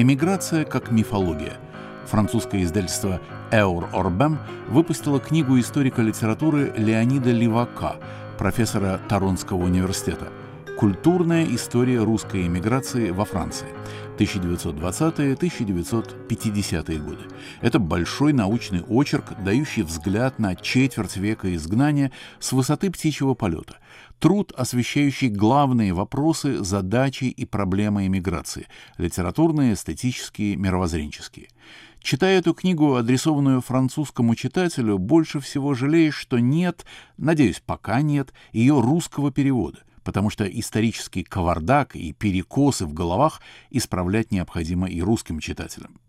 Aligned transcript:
Эмиграция 0.00 0.64
как 0.64 0.92
мифология. 0.92 1.54
Французское 2.06 2.62
издательство 2.62 3.20
«Эур 3.50 3.88
Орбем» 3.92 4.38
выпустило 4.68 5.18
книгу 5.18 5.58
историка 5.58 6.02
литературы 6.02 6.72
Леонида 6.76 7.32
Левака, 7.32 7.96
профессора 8.38 9.00
Торонского 9.08 9.64
университета 9.64 10.28
«Культурная 10.78 11.52
история 11.52 12.04
русской 12.04 12.46
эмиграции 12.46 13.10
во 13.10 13.24
Франции. 13.24 13.66
1920-1950-е 14.18 16.98
годы. 17.00 17.24
Это 17.60 17.80
большой 17.80 18.32
научный 18.32 18.82
очерк, 18.82 19.32
дающий 19.44 19.82
взгляд 19.82 20.38
на 20.38 20.54
четверть 20.54 21.16
века 21.16 21.52
изгнания 21.56 22.12
с 22.38 22.52
высоты 22.52 22.92
птичьего 22.92 23.34
полета. 23.34 23.78
Труд, 24.18 24.52
освещающий 24.56 25.28
главные 25.28 25.92
вопросы, 25.92 26.64
задачи 26.64 27.24
и 27.24 27.44
проблемы 27.44 28.06
эмиграции– 28.06 28.66
литературные, 28.98 29.74
эстетические, 29.74 30.56
мировоззренческие. 30.56 31.48
Читая 32.00 32.40
эту 32.40 32.52
книгу, 32.52 32.96
адресованную 32.96 33.60
французскому 33.60 34.34
читателю, 34.34 34.98
больше 34.98 35.38
всего 35.38 35.74
жалеешь, 35.74 36.16
что 36.16 36.40
нет, 36.40 36.84
надеюсь, 37.16 37.62
пока 37.64 38.02
нет, 38.02 38.32
ее 38.52 38.80
русского 38.80 39.30
перевода 39.30 39.78
потому 40.04 40.30
что 40.30 40.46
исторический 40.46 41.22
кавардак 41.22 41.94
и 41.94 42.14
перекосы 42.14 42.86
в 42.86 42.94
головах 42.94 43.42
исправлять 43.68 44.32
необходимо 44.32 44.88
и 44.88 45.02
русским 45.02 45.38
читателям. 45.38 46.00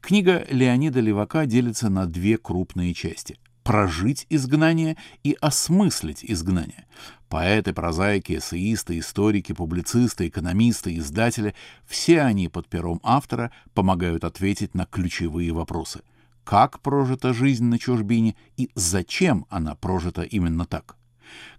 Книга 0.00 0.46
Леонида 0.50 1.00
Левака 1.00 1.46
делится 1.46 1.90
на 1.90 2.06
две 2.06 2.38
крупные 2.38 2.94
части— 2.94 3.39
прожить 3.62 4.26
изгнание 4.30 4.96
и 5.22 5.36
осмыслить 5.40 6.24
изгнание. 6.24 6.86
Поэты, 7.28 7.72
прозаики, 7.72 8.38
эссеисты, 8.38 8.98
историки, 8.98 9.52
публицисты, 9.52 10.28
экономисты, 10.28 10.96
издатели— 10.96 11.54
все 11.86 12.22
они 12.22 12.48
под 12.48 12.68
пером 12.68 13.00
автора 13.02 13.52
помогают 13.72 14.24
ответить 14.24 14.74
на 14.74 14.84
ключевые 14.84 15.52
вопросы. 15.52 16.02
Как 16.44 16.80
прожита 16.80 17.32
жизнь 17.32 17.64
на 17.64 17.78
чужбине 17.78 18.34
и 18.56 18.70
зачем 18.74 19.46
она 19.48 19.76
прожита 19.76 20.22
именно 20.22 20.64
так? 20.64 20.96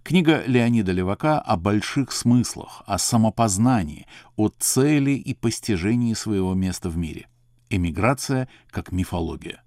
Книга 0.02 0.42
Леонида 0.46 0.92
Левака 0.92 1.40
о 1.40 1.56
больших 1.56 2.12
смыслах, 2.12 2.82
о 2.86 2.98
самопознании, 2.98 4.06
о 4.36 4.48
цели 4.48 5.12
и 5.12 5.32
постижении 5.32 6.12
своего 6.12 6.52
места 6.54 6.90
в 6.90 6.96
мире. 6.98 7.28
Эмиграция 7.70 8.48
как 8.70 8.92
мифология. 8.92 9.62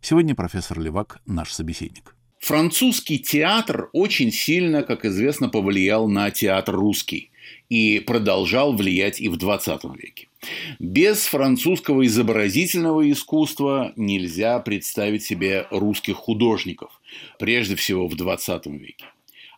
Сегодня 0.00 0.34
профессор 0.34 0.80
Левак 0.80 1.20
наш 1.26 1.52
собеседник. 1.52 2.14
Французский 2.40 3.18
театр 3.18 3.90
очень 3.92 4.30
сильно, 4.30 4.82
как 4.82 5.04
известно, 5.04 5.48
повлиял 5.48 6.08
на 6.08 6.30
театр 6.30 6.76
русский 6.76 7.30
и 7.68 7.98
продолжал 8.00 8.74
влиять 8.74 9.20
и 9.20 9.28
в 9.28 9.36
20 9.36 9.84
веке. 9.96 10.28
Без 10.78 11.26
французского 11.26 12.06
изобразительного 12.06 13.10
искусства 13.10 13.92
нельзя 13.96 14.60
представить 14.60 15.24
себе 15.24 15.66
русских 15.70 16.16
художников, 16.16 17.00
прежде 17.38 17.74
всего 17.74 18.06
в 18.06 18.14
20 18.14 18.66
веке. 18.66 19.06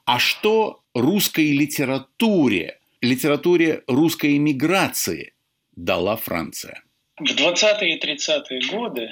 А 0.07 0.19
что 0.19 0.81
русской 0.95 1.53
литературе, 1.53 2.79
литературе 3.03 3.85
русской 3.87 4.39
эмиграции 4.39 5.35
дала 5.77 6.17
Франция? 6.17 6.83
В 7.19 7.25
20-е 7.25 7.97
и 7.97 8.01
30-е 8.01 8.71
годы 8.71 9.11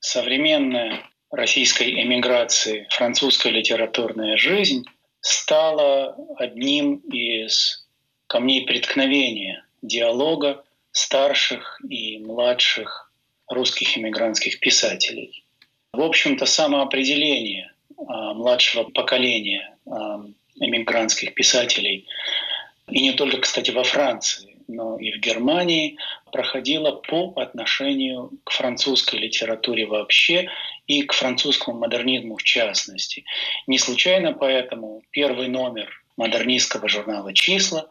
современная 0.00 1.02
российской 1.30 1.90
эмиграции 2.02 2.86
французская 2.90 3.50
литературная 3.50 4.36
жизнь 4.36 4.84
стала 5.20 6.16
одним 6.36 6.96
из 6.96 7.86
камней 8.26 8.64
преткновения 8.64 9.64
диалога 9.82 10.64
старших 10.92 11.80
и 11.88 12.18
младших 12.18 13.12
русских 13.48 13.96
эмигрантских 13.98 14.60
писателей. 14.60 15.44
В 15.92 16.00
общем-то, 16.00 16.46
самоопределение 16.46 17.72
а, 17.96 18.34
младшего 18.34 18.84
поколения 18.84 19.76
эмигрантских 20.56 21.34
писателей, 21.34 22.08
и 22.88 23.02
не 23.02 23.12
только, 23.12 23.38
кстати, 23.38 23.70
во 23.70 23.84
Франции, 23.84 24.55
но 24.68 24.98
и 24.98 25.12
в 25.12 25.20
Германии, 25.20 25.96
проходила 26.32 26.92
по 26.92 27.32
отношению 27.36 28.30
к 28.44 28.50
французской 28.50 29.16
литературе 29.16 29.86
вообще 29.86 30.48
и 30.86 31.02
к 31.02 31.12
французскому 31.12 31.78
модернизму 31.78 32.36
в 32.36 32.42
частности. 32.42 33.24
Не 33.66 33.78
случайно 33.78 34.32
поэтому 34.32 35.02
первый 35.10 35.48
номер 35.48 35.88
модернистского 36.16 36.88
журнала 36.88 37.32
«Числа» 37.34 37.90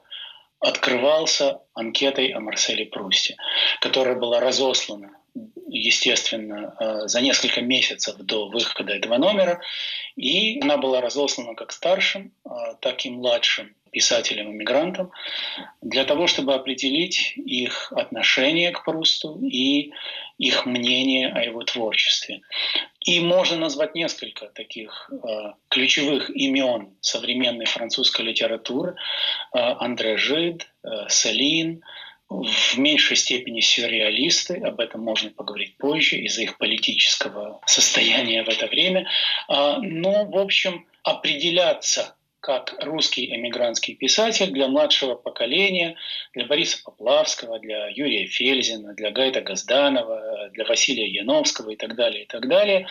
открывался 0.60 1.60
анкетой 1.76 2.30
о 2.30 2.40
Марселе 2.40 2.86
Прусте, 2.86 3.38
которая 3.82 4.16
была 4.16 4.40
разослана 4.40 5.12
естественно, 5.68 6.76
э, 6.80 7.08
за 7.08 7.22
несколько 7.22 7.62
месяцев 7.62 8.16
до 8.18 8.48
выхода 8.48 8.94
этого 8.94 9.18
номера. 9.18 9.62
И 10.16 10.62
она 10.62 10.78
была 10.78 11.02
разослана 11.02 11.56
как 11.56 11.72
старшим, 11.72 12.32
э, 12.46 12.50
так 12.80 13.06
и 13.06 13.10
младшим 13.10 13.76
писателям-иммигрантам 13.92 15.12
для 15.82 16.04
того, 16.04 16.28
чтобы 16.28 16.54
определить 16.54 17.34
их 17.38 17.94
отношение 17.94 18.72
к 18.72 18.84
Прусту 18.84 19.40
и 19.42 19.94
их 20.38 20.66
мнение 20.66 21.32
о 21.32 21.42
его 21.42 21.64
творчестве. 21.64 22.42
И 23.00 23.22
можно 23.22 23.58
назвать 23.58 23.96
несколько 23.96 24.48
таких 24.48 25.10
э, 25.12 25.54
ключевых 25.70 26.30
имен 26.30 26.90
современной 27.00 27.66
французской 27.66 28.24
литературы. 28.24 28.96
Э, 29.54 29.76
Андре 29.80 30.18
Жид, 30.18 30.68
э, 30.86 31.10
Селин, 31.10 31.84
в 32.30 32.78
меньшей 32.78 33.18
степени 33.18 33.60
сюрреалисты, 33.60 34.56
об 34.56 34.80
этом 34.80 35.02
можно 35.02 35.30
поговорить 35.30 35.78
позже 35.78 36.18
из-за 36.18 36.44
их 36.44 36.58
политического 36.58 37.62
состояния 37.66 38.44
в 38.44 38.50
это 38.50 38.68
время. 38.68 39.08
А, 39.48 39.80
но, 39.80 40.26
в 40.26 40.38
общем, 40.38 40.88
определяться 41.04 42.16
как 42.40 42.76
русский 42.84 43.36
эмигрантский 43.36 43.96
писатель 43.96 44.52
для 44.52 44.68
младшего 44.68 45.16
поколения, 45.16 45.98
для 46.34 46.46
Бориса 46.46 46.78
Поплавского, 46.84 47.60
для 47.60 47.88
Юрия 47.88 48.28
Фельзина, 48.28 48.94
для 48.94 49.10
Гайда 49.10 49.42
Газданова, 49.42 50.50
для 50.52 50.66
Василия 50.66 51.08
Яновского 51.08 51.72
и 51.72 51.76
так 51.76 51.96
далее, 51.96 52.24
и 52.24 52.28
так 52.28 52.48
далее. 52.48 52.88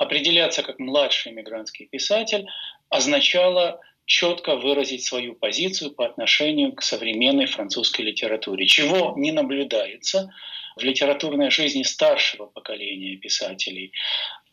Определяться 0.00 0.64
как 0.64 0.80
младший 0.80 1.30
эмигрантский 1.30 1.86
писатель 1.86 2.46
означало 2.88 3.80
четко 4.08 4.56
выразить 4.56 5.04
свою 5.04 5.34
позицию 5.34 5.92
по 5.92 6.06
отношению 6.06 6.72
к 6.72 6.82
современной 6.82 7.44
французской 7.44 8.00
литературе, 8.00 8.66
чего 8.66 9.12
не 9.16 9.32
наблюдается 9.32 10.34
в 10.76 10.82
литературной 10.82 11.50
жизни 11.50 11.82
старшего 11.82 12.46
поколения 12.46 13.16
писателей. 13.16 13.92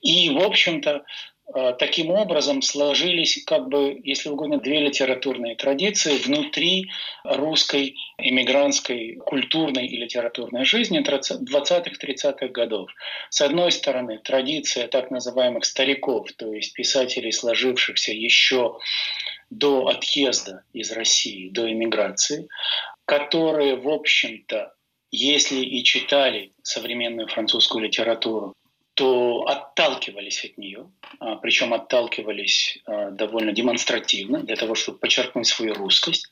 И, 0.01 0.29
в 0.29 0.39
общем-то, 0.39 1.05
таким 1.77 2.09
образом 2.09 2.61
сложились, 2.61 3.43
как 3.45 3.67
бы, 3.69 3.99
если 4.03 4.29
угодно, 4.29 4.59
две 4.59 4.79
литературные 4.79 5.55
традиции 5.55 6.17
внутри 6.17 6.89
русской 7.23 7.95
иммигрантской 8.17 9.17
культурной 9.17 9.85
и 9.85 9.97
литературной 9.97 10.65
жизни 10.65 11.01
20-30-х 11.01 12.47
годов. 12.47 12.89
С 13.29 13.41
одной 13.41 13.71
стороны, 13.71 14.19
традиция 14.23 14.87
так 14.87 15.11
называемых 15.11 15.65
стариков, 15.65 16.31
то 16.33 16.51
есть 16.53 16.73
писателей, 16.73 17.31
сложившихся 17.31 18.11
еще 18.11 18.77
до 19.49 19.87
отъезда 19.87 20.63
из 20.73 20.91
России, 20.91 21.49
до 21.49 21.71
эмиграции, 21.71 22.47
которые, 23.05 23.75
в 23.75 23.87
общем-то, 23.87 24.73
если 25.11 25.61
и 25.61 25.83
читали 25.83 26.51
современную 26.63 27.27
французскую 27.27 27.85
литературу, 27.85 28.53
то 28.95 29.43
отталкивались 29.45 30.45
от 30.45 30.57
нее, 30.57 30.89
а, 31.19 31.35
причем 31.35 31.73
отталкивались 31.73 32.79
а, 32.85 33.11
довольно 33.11 33.51
демонстративно 33.51 34.39
для 34.39 34.55
того, 34.55 34.73
чтобы 34.73 34.99
подчеркнуть 34.99 35.47
свою 35.47 35.73
русскость. 35.73 36.31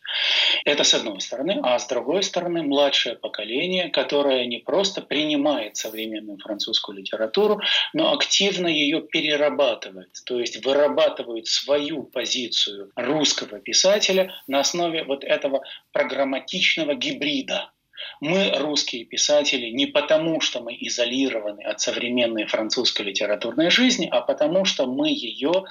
Это 0.64 0.86
с 0.86 0.94
одной 0.94 1.20
стороны. 1.20 1.60
А 1.62 1.78
с 1.78 1.88
другой 1.88 2.24
стороны, 2.24 2.64
младшее 2.64 3.16
поколение, 3.16 3.90
которое 3.90 4.46
не 4.46 4.60
просто 4.60 5.02
принимает 5.02 5.76
современную 5.76 6.38
французскую 6.38 6.98
литературу, 6.98 7.60
но 7.92 8.14
активно 8.14 8.68
ее 8.68 9.02
перерабатывает, 9.02 10.12
то 10.26 10.40
есть 10.40 10.66
вырабатывает 10.66 11.48
свою 11.48 12.04
позицию 12.04 12.92
русского 12.96 13.60
писателя 13.60 14.34
на 14.48 14.62
основе 14.62 15.04
вот 15.04 15.26
этого 15.26 15.64
программатичного 15.92 16.96
гибрида 16.96 17.73
мы, 18.20 18.52
русские 18.58 19.06
писатели, 19.06 19.68
не 19.70 19.86
потому, 19.86 20.42
что 20.42 20.62
мы 20.62 20.76
изолированы 20.80 21.62
от 21.62 21.80
современной 21.82 22.46
французской 22.46 23.04
литературной 23.04 23.70
жизни, 23.70 24.08
а 24.12 24.22
потому, 24.22 24.66
что 24.66 24.86
мы 24.86 25.10
ее 25.10 25.66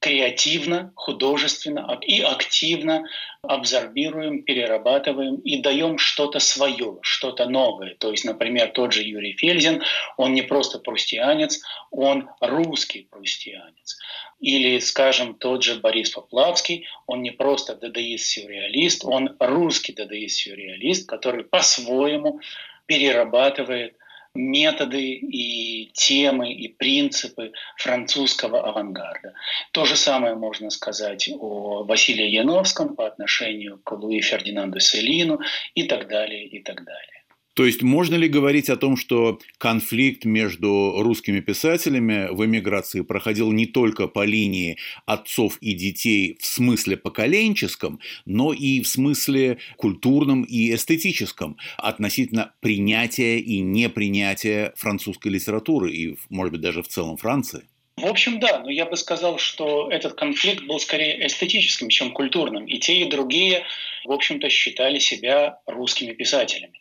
креативно, 0.00 0.92
художественно 0.96 1.98
и 2.02 2.20
активно 2.20 3.04
абсорбируем, 3.42 4.42
перерабатываем 4.42 5.36
и 5.36 5.60
даем 5.60 5.98
что-то 5.98 6.40
свое, 6.40 6.98
что-то 7.02 7.46
новое. 7.46 7.94
То 7.94 8.10
есть, 8.10 8.24
например, 8.24 8.70
тот 8.72 8.92
же 8.92 9.02
Юрий 9.02 9.32
Фельзин, 9.32 9.82
он 10.16 10.34
не 10.34 10.42
просто 10.42 10.78
прустианец, 10.78 11.62
он 11.90 12.28
русский 12.40 13.06
прустианец. 13.10 13.98
Или, 14.40 14.78
скажем, 14.78 15.34
тот 15.34 15.62
же 15.62 15.76
Борис 15.76 16.10
Поплавский, 16.10 16.86
он 17.06 17.22
не 17.22 17.30
просто 17.30 17.74
дадаист-сюрреалист, 17.74 19.04
он 19.04 19.36
русский 19.38 19.92
дадаист-сюрреалист, 19.92 21.08
который 21.08 21.44
по-своему 21.64 22.40
перерабатывает 22.84 23.96
методы 24.34 25.14
и 25.14 25.90
темы 25.94 26.52
и 26.52 26.68
принципы 26.68 27.52
французского 27.78 28.68
авангарда. 28.68 29.32
То 29.72 29.86
же 29.86 29.96
самое 29.96 30.34
можно 30.34 30.68
сказать 30.70 31.30
о 31.40 31.84
Василии 31.84 32.28
Яновском 32.28 32.96
по 32.96 33.06
отношению 33.06 33.78
к 33.82 33.92
Луи 33.92 34.20
Фердинанду 34.20 34.78
Селину 34.80 35.40
и 35.74 35.84
так 35.84 36.08
далее, 36.08 36.44
и 36.44 36.62
так 36.62 36.84
далее. 36.84 37.13
То 37.54 37.64
есть 37.64 37.82
можно 37.82 38.16
ли 38.16 38.28
говорить 38.28 38.68
о 38.68 38.76
том, 38.76 38.96
что 38.96 39.38
конфликт 39.58 40.24
между 40.24 40.96
русскими 40.98 41.38
писателями 41.38 42.28
в 42.32 42.44
эмиграции 42.44 43.02
проходил 43.02 43.52
не 43.52 43.66
только 43.66 44.08
по 44.08 44.24
линии 44.24 44.76
отцов 45.06 45.58
и 45.60 45.72
детей 45.72 46.36
в 46.40 46.46
смысле 46.46 46.96
поколенческом, 46.96 48.00
но 48.26 48.52
и 48.52 48.82
в 48.82 48.88
смысле 48.88 49.58
культурном 49.76 50.42
и 50.42 50.74
эстетическом 50.74 51.56
относительно 51.78 52.52
принятия 52.60 53.38
и 53.38 53.60
непринятия 53.60 54.72
французской 54.76 55.28
литературы 55.28 55.92
и, 55.92 56.18
может 56.30 56.52
быть, 56.52 56.60
даже 56.60 56.82
в 56.82 56.88
целом 56.88 57.16
Франции? 57.16 57.68
В 57.96 58.06
общем, 58.06 58.40
да, 58.40 58.58
но 58.58 58.70
я 58.70 58.86
бы 58.86 58.96
сказал, 58.96 59.38
что 59.38 59.88
этот 59.88 60.14
конфликт 60.14 60.64
был 60.64 60.80
скорее 60.80 61.26
эстетическим, 61.26 61.88
чем 61.88 62.12
культурным. 62.12 62.66
И 62.66 62.78
те, 62.78 62.96
и 62.96 63.04
другие, 63.08 63.64
в 64.04 64.10
общем-то, 64.10 64.48
считали 64.48 64.98
себя 64.98 65.60
русскими 65.66 66.12
писателями. 66.12 66.80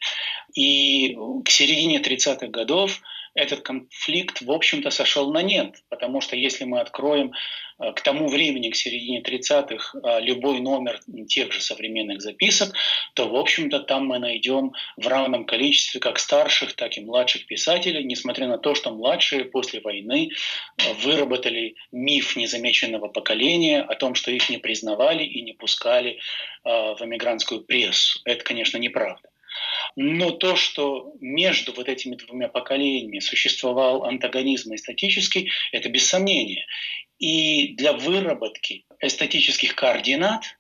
И 0.56 1.15
к 1.45 1.50
середине 1.50 2.00
30-х 2.00 2.48
годов 2.48 3.00
этот 3.35 3.62
конфликт, 3.62 4.41
в 4.41 4.51
общем-то, 4.51 4.91
сошел 4.91 5.31
на 5.31 5.41
нет. 5.41 5.83
Потому 5.89 6.21
что 6.21 6.35
если 6.35 6.65
мы 6.65 6.80
откроем 6.80 7.33
э, 7.80 7.91
к 7.94 8.01
тому 8.01 8.27
времени, 8.27 8.69
к 8.69 8.75
середине 8.75 9.21
30-х, 9.21 9.97
э, 9.97 10.21
любой 10.21 10.59
номер 10.59 11.00
тех 11.27 11.51
же 11.51 11.62
современных 11.62 12.21
записок, 12.21 12.75
то, 13.15 13.27
в 13.27 13.35
общем-то, 13.35 13.80
там 13.80 14.06
мы 14.07 14.19
найдем 14.19 14.74
в 14.97 15.07
равном 15.07 15.45
количестве 15.45 16.00
как 16.00 16.19
старших, 16.19 16.75
так 16.75 16.97
и 16.97 17.01
младших 17.01 17.47
писателей, 17.47 18.03
несмотря 18.03 18.47
на 18.47 18.57
то, 18.57 18.75
что 18.75 18.91
младшие 18.91 19.45
после 19.45 19.81
войны 19.81 20.30
э, 20.77 20.94
выработали 21.03 21.75
миф 21.91 22.35
незамеченного 22.35 23.07
поколения 23.07 23.81
о 23.81 23.95
том, 23.95 24.13
что 24.13 24.31
их 24.31 24.50
не 24.50 24.57
признавали 24.57 25.24
и 25.24 25.41
не 25.41 25.53
пускали 25.53 26.19
в 26.63 26.97
эмигрантскую 27.01 27.62
прессу. 27.65 28.21
Это, 28.24 28.44
конечно, 28.44 28.77
неправда. 28.77 29.32
Но 29.95 30.31
то, 30.31 30.55
что 30.55 31.13
между 31.19 31.73
вот 31.73 31.88
этими 31.88 32.15
двумя 32.15 32.47
поколениями 32.47 33.19
существовал 33.19 34.05
антагонизм 34.05 34.73
эстетический, 34.73 35.51
это 35.71 35.89
без 35.89 36.07
сомнения. 36.07 36.65
И 37.19 37.75
для 37.75 37.94
выработки 37.94 38.85
эстетических 39.00 39.75
координат 39.75 40.57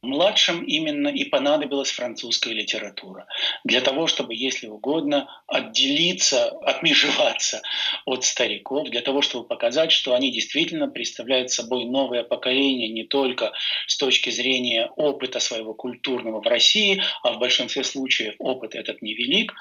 Младшим 0.00 0.62
именно 0.62 1.08
и 1.08 1.24
понадобилась 1.24 1.90
французская 1.90 2.54
литература. 2.54 3.26
Для 3.64 3.80
того, 3.80 4.06
чтобы, 4.06 4.32
если 4.32 4.68
угодно, 4.68 5.28
отделиться, 5.48 6.50
отмежеваться 6.60 7.62
от 8.04 8.22
стариков, 8.22 8.88
для 8.90 9.00
того, 9.00 9.22
чтобы 9.22 9.48
показать, 9.48 9.90
что 9.90 10.14
они 10.14 10.30
действительно 10.30 10.86
представляют 10.86 11.50
собой 11.50 11.84
новое 11.84 12.22
поколение 12.22 12.88
не 12.90 13.02
только 13.02 13.52
с 13.88 13.96
точки 13.96 14.30
зрения 14.30 14.88
опыта 14.94 15.40
своего 15.40 15.74
культурного 15.74 16.40
в 16.40 16.46
России, 16.46 17.02
а 17.24 17.32
в 17.32 17.40
большинстве 17.40 17.82
случаев 17.82 18.36
опыт 18.38 18.76
этот 18.76 19.02
невелик, 19.02 19.52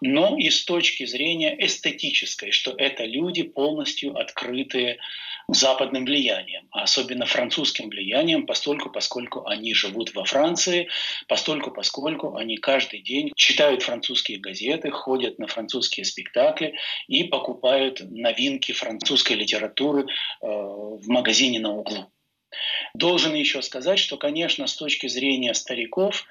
но 0.00 0.36
и 0.36 0.50
с 0.50 0.64
точки 0.64 1.06
зрения 1.06 1.56
эстетической, 1.64 2.50
что 2.50 2.74
это 2.76 3.04
люди 3.04 3.44
полностью 3.44 4.18
открытые 4.18 4.98
западным 5.48 6.04
влиянием, 6.04 6.66
а 6.72 6.82
особенно 6.82 7.26
французским 7.26 7.88
влиянием, 7.88 8.46
постольку, 8.46 8.90
поскольку 8.90 9.46
они 9.46 9.74
живут 9.74 10.14
во 10.14 10.24
Франции, 10.24 10.88
постольку, 11.28 11.70
поскольку 11.70 12.36
они 12.36 12.56
каждый 12.56 13.00
день 13.00 13.30
читают 13.36 13.82
французские 13.82 14.38
газеты, 14.38 14.90
ходят 14.90 15.38
на 15.38 15.46
французские 15.46 16.04
спектакли 16.04 16.74
и 17.06 17.24
покупают 17.24 18.00
новинки 18.00 18.72
французской 18.72 19.34
литературы 19.34 20.02
э, 20.02 20.06
в 20.46 21.08
магазине 21.08 21.60
на 21.60 21.72
углу. 21.72 22.10
Должен 22.94 23.34
еще 23.34 23.62
сказать, 23.62 23.98
что, 23.98 24.16
конечно, 24.16 24.66
с 24.66 24.74
точки 24.74 25.06
зрения 25.08 25.54
стариков, 25.54 26.24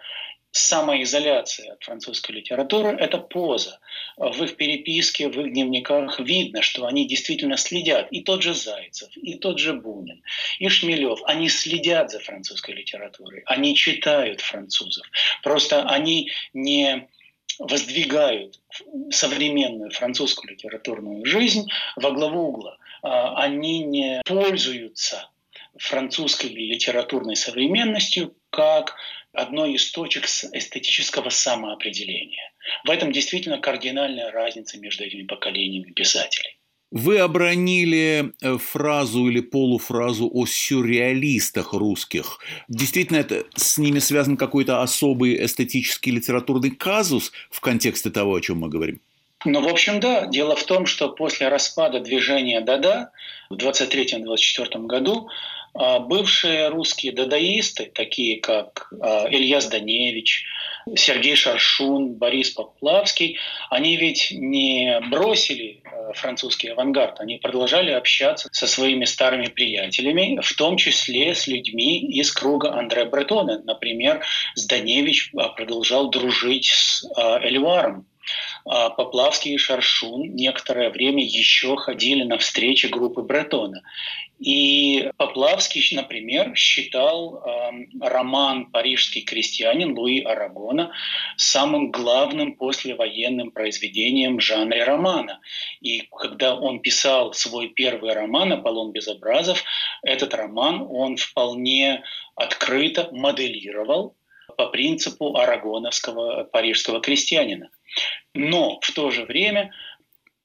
самоизоляция 0.55 1.73
от 1.73 1.83
французской 1.83 2.31
литературы– 2.31 2.95
это 2.99 3.17
поза. 3.17 3.79
В 4.15 4.41
их 4.43 4.55
переписке, 4.55 5.27
в 5.27 5.37
их 5.41 5.51
дневниках 5.51 6.17
видно, 6.21 6.61
что 6.61 6.85
они 6.85 7.05
действительно 7.05 7.57
следят. 7.57 8.07
И 8.11 8.21
тот 8.21 8.41
же 8.41 8.53
Зайцев, 8.53 9.09
и 9.17 9.33
тот 9.33 9.59
же 9.59 9.73
Бунин, 9.73 10.23
и 10.59 10.69
Шмелев. 10.69 11.19
Они 11.25 11.49
следят 11.49 12.09
за 12.09 12.19
французской 12.19 12.73
литературой, 12.73 13.43
они 13.45 13.75
читают 13.75 14.39
французов. 14.39 15.05
Просто 15.43 15.83
они 15.89 16.31
не 16.53 17.09
воздвигают 17.59 18.61
современную 19.11 19.91
французскую 19.91 20.53
литературную 20.53 21.25
жизнь 21.25 21.67
во 21.97 22.11
главу 22.11 22.47
угла. 22.47 22.77
А 23.01 23.43
они 23.43 23.79
не 23.79 24.21
пользуются 24.25 25.29
французской 25.77 26.47
литературной 26.47 27.35
современностью 27.35 28.33
как 28.49 28.95
одной 29.35 29.73
из 29.73 29.91
точек 29.91 30.25
эстетического 30.25 31.29
самоопределения. 31.29 32.51
В 32.85 32.89
этом 32.89 33.11
действительно 33.11 33.59
кардинальная 33.59 34.31
разница 34.31 34.79
между 34.79 35.03
этими 35.03 35.23
поколениями 35.23 35.91
писателей. 35.91 36.57
Вы 36.91 37.17
обронили 37.17 38.31
э, 38.41 38.57
фразу 38.57 39.27
или 39.27 39.41
полуфразу 39.41 40.29
о 40.31 40.45
сюрреалистах 40.45 41.73
русских. 41.73 42.39
Действительно, 42.69 43.17
это 43.17 43.43
с 43.55 43.77
ними 43.77 43.99
связан 43.99 44.37
какой-то 44.37 44.81
особый 44.81 45.43
эстетический 45.43 46.11
литературный 46.11 46.71
казус 46.71 47.31
в 47.49 47.59
контексте 47.59 48.11
того, 48.11 48.35
о 48.35 48.41
чем 48.41 48.59
мы 48.59 48.69
говорим? 48.69 49.01
Ну, 49.45 49.61
в 49.61 49.67
общем, 49.67 49.99
да. 49.99 50.25
Дело 50.25 50.55
в 50.55 50.63
том, 50.63 50.85
что 50.85 51.09
после 51.09 51.47
распада 51.47 51.99
движения 51.99 52.61
Дада 52.61 53.11
в 53.49 53.55
23-24 53.55 54.85
году 54.85 55.29
а 55.77 55.99
бывшие 55.99 56.69
русские 56.69 57.11
дадаисты, 57.11 57.91
такие 57.93 58.39
как 58.39 58.93
а, 59.01 59.27
Илья 59.29 59.59
Зданевич, 59.59 60.45
Сергей 60.95 61.35
Шаршун, 61.35 62.13
Борис 62.13 62.51
Поплавский, 62.51 63.37
они 63.69 63.97
ведь 63.97 64.31
не 64.31 65.01
бросили 65.11 65.83
а, 65.83 66.13
французский 66.13 66.69
авангард, 66.69 67.19
они 67.19 67.39
продолжали 67.39 67.91
общаться 67.91 68.47
со 68.53 68.67
своими 68.67 69.03
старыми 69.03 69.47
приятелями, 69.47 70.39
в 70.41 70.55
том 70.55 70.77
числе 70.77 71.35
с 71.35 71.45
людьми 71.45 71.99
из 71.99 72.31
круга 72.31 72.71
Андре 72.71 73.03
Бретона. 73.03 73.61
Например, 73.61 74.23
Зданевич 74.55 75.33
продолжал 75.57 76.09
дружить 76.09 76.67
с 76.67 77.05
Эльваром, 77.17 78.07
Поплавский 78.63 79.53
и 79.53 79.57
Шаршун 79.57 80.35
некоторое 80.35 80.89
время 80.89 81.23
еще 81.23 81.75
ходили 81.77 82.23
на 82.23 82.37
встречи 82.37 82.87
группы 82.87 83.21
Бретона. 83.21 83.83
И 84.39 85.11
Поплавский, 85.17 85.95
например, 85.95 86.55
считал 86.55 87.37
э, 87.37 87.71
роман 88.01 88.65
«Парижский 88.65 89.21
крестьянин» 89.21 89.97
Луи 89.97 90.21
Арагона 90.21 90.91
самым 91.37 91.89
главным 91.89 92.55
послевоенным 92.55 93.51
произведением 93.51 94.37
в 94.37 94.41
жанре 94.41 94.83
романа. 94.83 95.39
И 95.79 96.01
когда 96.11 96.53
он 96.55 96.81
писал 96.81 97.33
свой 97.33 97.69
первый 97.69 98.13
роман 98.13 98.51
«Аполлон 98.51 98.91
Безобразов», 98.91 99.63
этот 100.03 100.33
роман 100.33 100.85
он 100.89 101.15
вполне 101.15 102.03
открыто 102.35 103.09
моделировал 103.13 104.15
по 104.55 104.67
принципу 104.67 105.37
арагоновского 105.37 106.43
парижского 106.45 107.01
крестьянина. 107.01 107.69
Но 108.33 108.79
в 108.81 108.91
то 108.91 109.11
же 109.11 109.25
время 109.25 109.71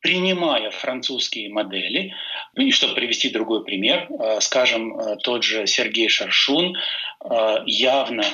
принимая 0.00 0.70
французские 0.70 1.50
модели, 1.50 2.14
ну 2.54 2.64
и 2.64 2.70
чтобы 2.70 2.94
привести 2.94 3.28
другой 3.30 3.64
пример, 3.64 4.08
э, 4.10 4.40
скажем, 4.40 4.98
э, 4.98 5.16
тот 5.16 5.44
же 5.44 5.66
Сергей 5.66 6.08
Шаршун 6.08 6.76
э, 6.76 7.56
явно 7.66 8.24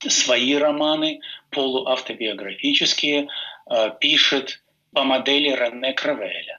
свои 0.00 0.54
романы 0.56 1.20
полуавтобиографические 1.50 3.28
пишет 4.00 4.64
по 4.92 5.04
модели 5.04 5.50
Рене 5.50 5.92
Кравеля. 5.92 6.58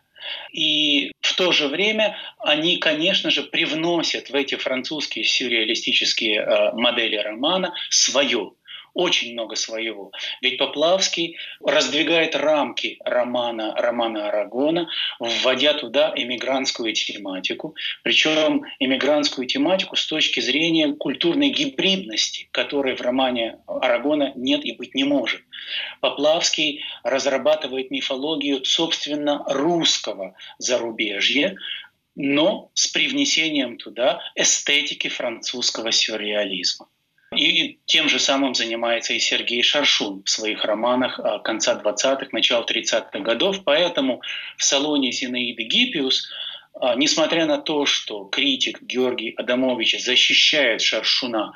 И 0.52 1.12
в 1.22 1.36
то 1.36 1.52
же 1.52 1.68
время 1.68 2.18
они, 2.40 2.78
конечно 2.78 3.30
же, 3.32 3.44
привносят 3.44 4.30
в 4.30 4.36
эти 4.36 4.56
французские 4.56 5.26
сюрреалистические 5.26 6.72
модели 6.74 7.16
романа 7.18 7.74
свое 7.90 8.54
очень 8.94 9.34
много 9.34 9.56
своего. 9.56 10.12
Ведь 10.42 10.58
Поплавский 10.58 11.38
раздвигает 11.64 12.36
рамки 12.36 12.98
романа, 13.04 13.76
романа 13.76 14.30
Арагона, 14.30 14.90
вводя 15.20 15.74
туда 15.74 16.14
эмигрантскую 16.16 16.94
тематику, 16.94 17.76
причем 18.04 18.64
эмигрантскую 18.80 19.48
тематику 19.48 19.96
с 19.96 20.06
точки 20.06 20.40
зрения 20.40 20.94
культурной 20.94 21.50
гибридности, 21.50 22.50
которой 22.52 22.96
в 22.96 23.02
романе 23.02 23.60
Арагона 23.68 24.32
нет 24.36 24.64
и 24.66 24.74
быть 24.74 24.96
не 24.96 25.04
может. 25.04 25.42
Поплавский 26.02 26.84
разрабатывает 27.04 27.92
мифологию, 27.92 28.64
собственно, 28.66 29.44
русского 29.48 30.36
зарубежья, 30.58 31.56
но 32.16 32.70
с 32.74 32.88
привнесением 32.88 33.78
туда 33.78 34.22
эстетики 34.36 35.08
французского 35.08 35.92
сюрреализма. 35.92 36.88
И 37.44 37.80
тем 37.86 38.08
же 38.08 38.20
самым 38.20 38.56
занимается 38.56 39.14
и 39.14 39.20
Сергей 39.20 39.62
Шаршун 39.64 40.24
в 40.24 40.30
своих 40.30 40.64
романах 40.64 41.20
конца 41.44 41.74
20-х, 41.74 42.28
начала 42.32 42.66
30-х 42.66 43.20
годов. 43.20 43.64
Поэтому 43.66 44.22
в 44.58 44.64
салоне 44.64 45.12
Зинаиды 45.12 45.64
Гиппиус 45.64 46.30
а, 46.76 46.96
несмотря 46.96 47.46
на 47.46 47.60
то, 47.60 47.86
что 47.86 48.26
критик 48.26 48.82
Георгий 48.82 49.32
Адамович 49.38 50.04
защищает 50.04 50.82
Шаршуна, 50.82 51.54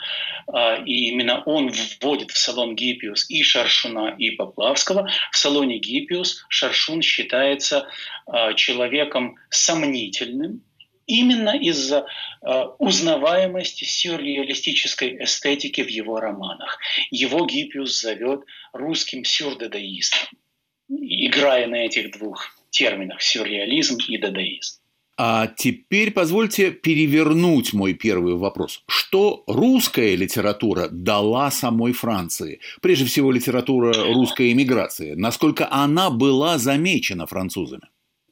а, 0.48 0.76
и 0.76 1.10
именно 1.10 1.42
он 1.46 1.72
вводит 1.72 2.32
в 2.32 2.38
салон 2.38 2.76
Гиппиус 2.76 3.30
и 3.30 3.42
Шаршуна, 3.42 4.16
и 4.18 4.32
Поплавского, 4.32 5.10
в 5.32 5.38
салоне 5.38 5.80
Гиппиус 5.80 6.46
Шаршун 6.50 7.02
считается 7.02 7.88
а, 8.28 8.54
человеком 8.54 9.38
сомнительным, 9.50 10.62
именно 11.08 11.58
из-за 11.58 12.06
узнаваемости 12.78 13.86
сюрреалистической 13.86 15.24
эстетики 15.24 15.82
в 15.82 15.88
его 15.88 16.20
романах. 16.20 16.78
Его 17.10 17.46
Гиппиус 17.46 18.02
зовет 18.02 18.42
русским 18.74 19.24
сюрдадаистом, 19.24 20.28
играя 20.90 21.68
на 21.68 21.86
этих 21.86 22.12
двух 22.12 22.50
терминах– 22.70 23.22
сюрреализм 23.24 23.98
и 24.08 24.18
дадаизм. 24.18 24.82
А 25.20 25.48
теперь 25.48 26.12
позвольте 26.12 26.70
перевернуть 26.70 27.74
мой 27.74 27.96
первый 27.96 28.36
вопрос. 28.36 28.84
Что 28.88 29.44
русская 29.48 30.16
литература 30.16 30.90
дала 30.92 31.50
самой 31.50 31.94
Франции? 31.94 32.60
Прежде 32.84 33.06
всего, 33.06 33.32
литература 33.32 33.94
русской 34.14 34.52
эмиграции. 34.52 35.16
Насколько 35.16 35.68
она 35.72 36.12
была 36.12 36.60
замечена 36.60 37.26
французами? 37.26 37.88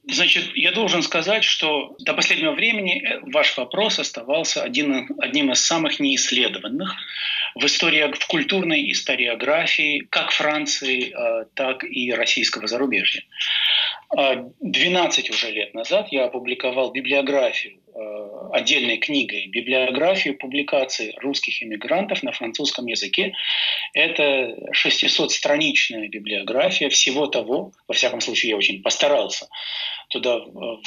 Значит, 0.08 0.52
я 0.54 0.70
должен 0.70 1.02
сказать, 1.02 1.42
что 1.42 1.96
до 1.98 2.14
последнего 2.14 2.52
времени 2.52 3.02
э, 3.02 3.20
ваш 3.22 3.56
вопрос 3.56 3.98
оставался 3.98 4.62
один, 4.62 5.08
одним 5.18 5.50
из 5.50 5.64
самых 5.64 5.98
неисследованных 5.98 6.94
в 7.56 7.64
истории, 7.66 8.12
в 8.12 8.26
культурной 8.26 8.92
историографии 8.92 10.06
как 10.08 10.30
Франции, 10.30 11.12
э, 11.12 11.46
так 11.54 11.82
и 11.82 12.12
российского 12.12 12.68
зарубежья. 12.68 13.24
12 14.60 15.30
уже 15.30 15.50
лет 15.50 15.74
назад 15.74 16.08
я 16.12 16.26
опубликовал 16.26 16.92
библиографию 16.92 17.80
отдельной 18.52 18.98
книгой 18.98 19.46
библиографию 19.46 20.36
публикаций 20.36 21.14
русских 21.20 21.62
иммигрантов 21.62 22.22
на 22.22 22.32
французском 22.32 22.86
языке. 22.86 23.34
Это 23.92 24.56
600-страничная 24.72 26.08
библиография 26.08 26.88
всего 26.88 27.26
того, 27.26 27.72
во 27.88 27.94
всяком 27.94 28.20
случае 28.20 28.50
я 28.50 28.56
очень 28.56 28.82
постарался 28.82 29.48
туда 30.08 30.40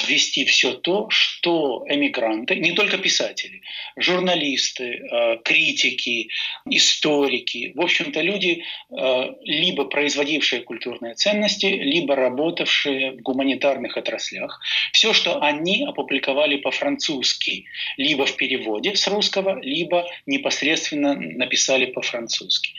ввести 0.06 0.44
все 0.44 0.72
то, 0.72 1.06
что 1.10 1.84
эмигранты, 1.88 2.56
не 2.56 2.72
только 2.72 2.98
писатели, 2.98 3.62
журналисты, 3.96 4.84
э, 4.84 5.36
критики, 5.44 6.28
историки, 6.68 7.72
в 7.74 7.80
общем-то 7.80 8.20
люди, 8.20 8.64
э, 8.90 9.34
либо 9.42 9.84
производившие 9.84 10.62
культурные 10.62 11.14
ценности, 11.14 11.66
либо 11.66 12.16
работавшие 12.16 13.12
в 13.12 13.22
гуманитарных 13.22 13.96
отраслях, 13.96 14.60
все, 14.92 15.12
что 15.12 15.42
они 15.42 15.84
опубликовали 15.84 16.56
по-французски, 16.56 17.66
либо 17.96 18.26
в 18.26 18.36
переводе 18.36 18.96
с 18.96 19.06
русского, 19.06 19.60
либо 19.60 20.06
непосредственно 20.26 21.14
написали 21.14 21.86
по-французски. 21.86 22.72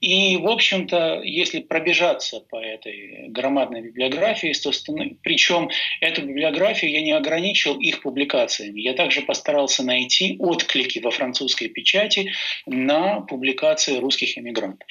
И, 0.00 0.36
в 0.36 0.48
общем-то, 0.48 1.22
если 1.24 1.60
пробежаться 1.60 2.40
по 2.40 2.56
этой 2.56 3.28
громадной 3.28 3.82
библиографии, 3.82 4.52
то, 4.62 4.72
причем 5.22 5.70
эту 6.00 6.22
библиографию 6.22 6.90
я 6.90 7.02
не 7.02 7.12
ограничил 7.12 7.78
их 7.78 8.02
публикациями, 8.02 8.80
я 8.80 8.94
также 8.94 9.22
постарался 9.22 9.82
найти 9.82 10.36
отклики 10.38 10.98
во 10.98 11.10
французской 11.10 11.68
печати 11.68 12.32
на 12.66 13.20
публикации 13.20 13.98
русских 13.98 14.38
иммигрантов. 14.38 14.88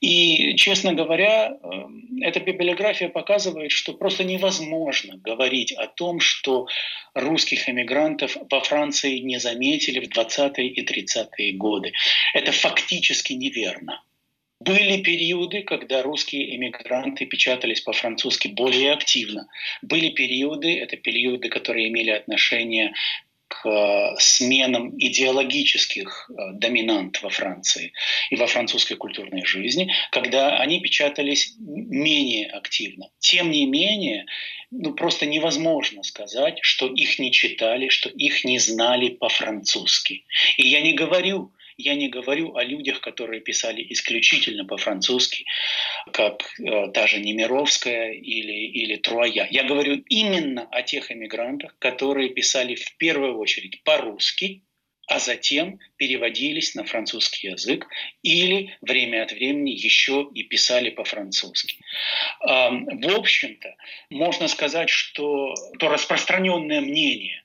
И, 0.00 0.56
честно 0.56 0.94
говоря, 0.94 1.56
эм, 1.62 2.18
эта 2.22 2.40
библиография 2.40 3.08
показывает, 3.08 3.70
что 3.70 3.92
просто 3.92 4.24
невозможно 4.24 5.16
говорить 5.16 5.72
о 5.72 5.86
том, 5.86 6.20
что 6.20 6.66
русских 7.14 7.68
эмигрантов 7.68 8.36
во 8.50 8.60
Франции 8.60 9.18
не 9.18 9.38
заметили 9.38 10.00
в 10.00 10.08
20-е 10.08 10.68
и 10.68 10.84
30-е 10.84 11.52
годы. 11.52 11.92
Это 12.34 12.52
фактически 12.52 13.32
неверно. 13.34 14.02
Были 14.64 15.02
периоды, 15.02 15.62
когда 15.62 16.02
русские 16.02 16.54
эмигранты 16.54 17.26
печатались 17.26 17.80
по-французски 17.80 18.48
более 18.48 18.92
активно. 18.92 19.48
Были 19.82 20.10
периоды, 20.10 20.78
это 20.78 20.96
периоды, 20.96 21.48
которые 21.48 21.88
имели 21.88 22.10
отношение 22.10 22.92
к 23.48 23.68
э, 23.68 24.14
сменам 24.18 24.94
идеологических 24.96 26.30
э, 26.30 26.52
доминант 26.52 27.22
во 27.22 27.30
Франции 27.30 27.92
и 28.30 28.36
во 28.36 28.46
французской 28.46 28.96
культурной 28.96 29.44
жизни, 29.44 29.92
когда 30.12 30.58
они 30.58 30.80
печатались 30.80 31.54
менее 31.58 32.48
активно. 32.48 33.10
Тем 33.18 33.50
не 33.50 33.66
менее, 33.66 34.26
ну, 34.70 34.94
просто 34.94 35.26
невозможно 35.26 36.04
сказать, 36.04 36.58
что 36.62 36.86
их 36.86 37.18
не 37.18 37.32
читали, 37.32 37.88
что 37.88 38.08
их 38.10 38.44
не 38.44 38.58
знали 38.58 39.08
по-французски. 39.08 40.24
И 40.56 40.68
я 40.68 40.80
не 40.80 40.92
говорю 40.92 41.52
я 41.82 41.94
не 41.94 42.08
говорю 42.08 42.54
о 42.56 42.64
людях, 42.64 43.00
которые 43.00 43.40
писали 43.40 43.84
исключительно 43.90 44.64
по-французски, 44.64 45.44
как 46.12 46.42
э, 46.58 46.90
та 46.92 47.06
Немировская 47.18 48.12
или, 48.12 48.66
или 48.80 48.96
Труая. 48.96 49.48
Я 49.50 49.64
говорю 49.64 50.02
именно 50.08 50.68
о 50.70 50.82
тех 50.82 51.10
эмигрантах, 51.10 51.76
которые 51.78 52.30
писали 52.30 52.74
в 52.74 52.96
первую 52.96 53.38
очередь 53.38 53.82
по-русски, 53.84 54.62
а 55.08 55.18
затем 55.18 55.78
переводились 55.96 56.74
на 56.74 56.84
французский 56.84 57.48
язык 57.48 57.86
или 58.22 58.76
время 58.80 59.24
от 59.24 59.32
времени 59.32 59.70
еще 59.70 60.28
и 60.32 60.44
писали 60.44 60.90
по-французски. 60.90 61.76
В 62.40 63.18
общем-то, 63.18 63.74
можно 64.10 64.48
сказать, 64.48 64.88
что 64.88 65.54
то 65.78 65.88
распространенное 65.88 66.80
мнение, 66.80 67.41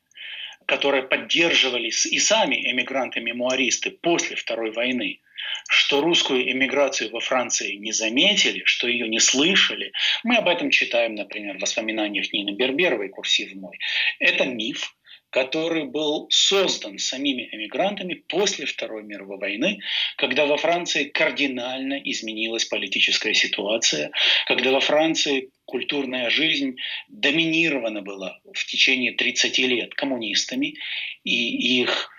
которые 0.68 1.04
поддерживались 1.04 2.06
и 2.06 2.20
сами 2.20 2.56
эмигранты-мемуаристы 2.72 3.90
после 3.90 4.36
Второй 4.36 4.72
войны, 4.72 5.22
что 5.70 6.02
русскую 6.02 6.52
эмиграцию 6.52 7.10
во 7.10 7.22
Франции 7.22 7.76
не 7.76 7.94
заметили, 7.94 8.64
что 8.66 8.88
ее 8.88 9.08
не 9.08 9.20
слышали. 9.20 9.94
Мы 10.24 10.36
об 10.36 10.48
этом 10.48 10.70
читаем, 10.70 11.16
например, 11.16 11.58
в 11.58 11.62
воспоминаниях 11.62 12.34
Нины 12.34 12.52
Берберовой 12.52 13.10
«Курсив 13.10 13.56
мой». 13.56 13.80
Это 14.20 14.46
миф, 14.46 14.94
который 15.30 15.86
был 15.86 16.28
создан 16.30 16.98
самими 16.98 17.50
эмигрантами 17.52 18.16
после 18.28 18.66
Второй 18.66 19.04
мировой 19.04 19.38
войны, 19.38 19.80
когда 20.18 20.46
во 20.46 20.58
Франции 20.58 21.06
кардинально 21.06 21.96
изменилась 22.04 22.66
политическая 22.66 23.34
ситуация, 23.34 24.12
когда 24.48 24.72
во 24.72 24.80
Франции 24.80 25.50
культурная 25.66 26.30
жизнь 26.30 26.78
доминирована 27.10 28.02
была 28.02 28.40
в 28.54 28.66
течение 28.66 29.12
30 29.12 29.58
лет 29.60 29.94
коммунистами 29.96 30.76
и 31.24 31.82
их 31.82 32.10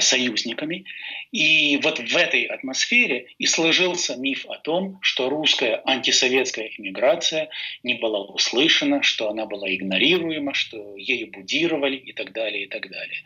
союзниками. 0.00 0.84
И 1.32 1.78
вот 1.82 2.00
в 2.00 2.16
этой 2.16 2.44
атмосфере 2.44 3.28
и 3.38 3.46
сложился 3.46 4.16
миф 4.16 4.44
о 4.46 4.56
том, 4.56 4.98
что 5.00 5.28
русская 5.28 5.80
антисоветская 5.84 6.70
иммиграция 6.76 7.50
не 7.84 7.94
была 7.94 8.20
услышана, 8.24 9.02
что 9.02 9.30
она 9.30 9.46
была 9.46 9.72
игнорируема, 9.72 10.54
что 10.54 10.96
ею 10.96 11.30
будировали 11.30 11.96
и 11.96 12.12
так 12.12 12.32
далее, 12.32 12.64
и 12.64 12.66
так 12.66 12.90
далее. 12.90 13.22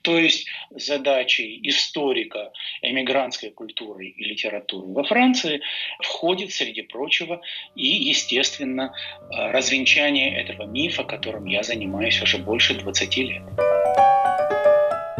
То 0.00 0.18
есть 0.18 0.46
задачей 0.70 1.60
историка 1.62 2.52
эмигрантской 2.80 3.50
культуры 3.50 4.06
и 4.06 4.24
литературы 4.24 4.88
во 4.88 5.04
Франции 5.04 5.60
входит, 6.00 6.52
среди 6.52 6.82
прочего, 6.82 7.42
и, 7.76 7.86
естественно, 7.86 8.94
развенчание 9.30 10.40
этого 10.40 10.66
мифа, 10.66 11.04
которым 11.04 11.44
я 11.46 11.62
занимаюсь 11.62 12.20
уже 12.22 12.38
больше 12.38 12.74
20 12.74 13.16
лет. 13.18 13.42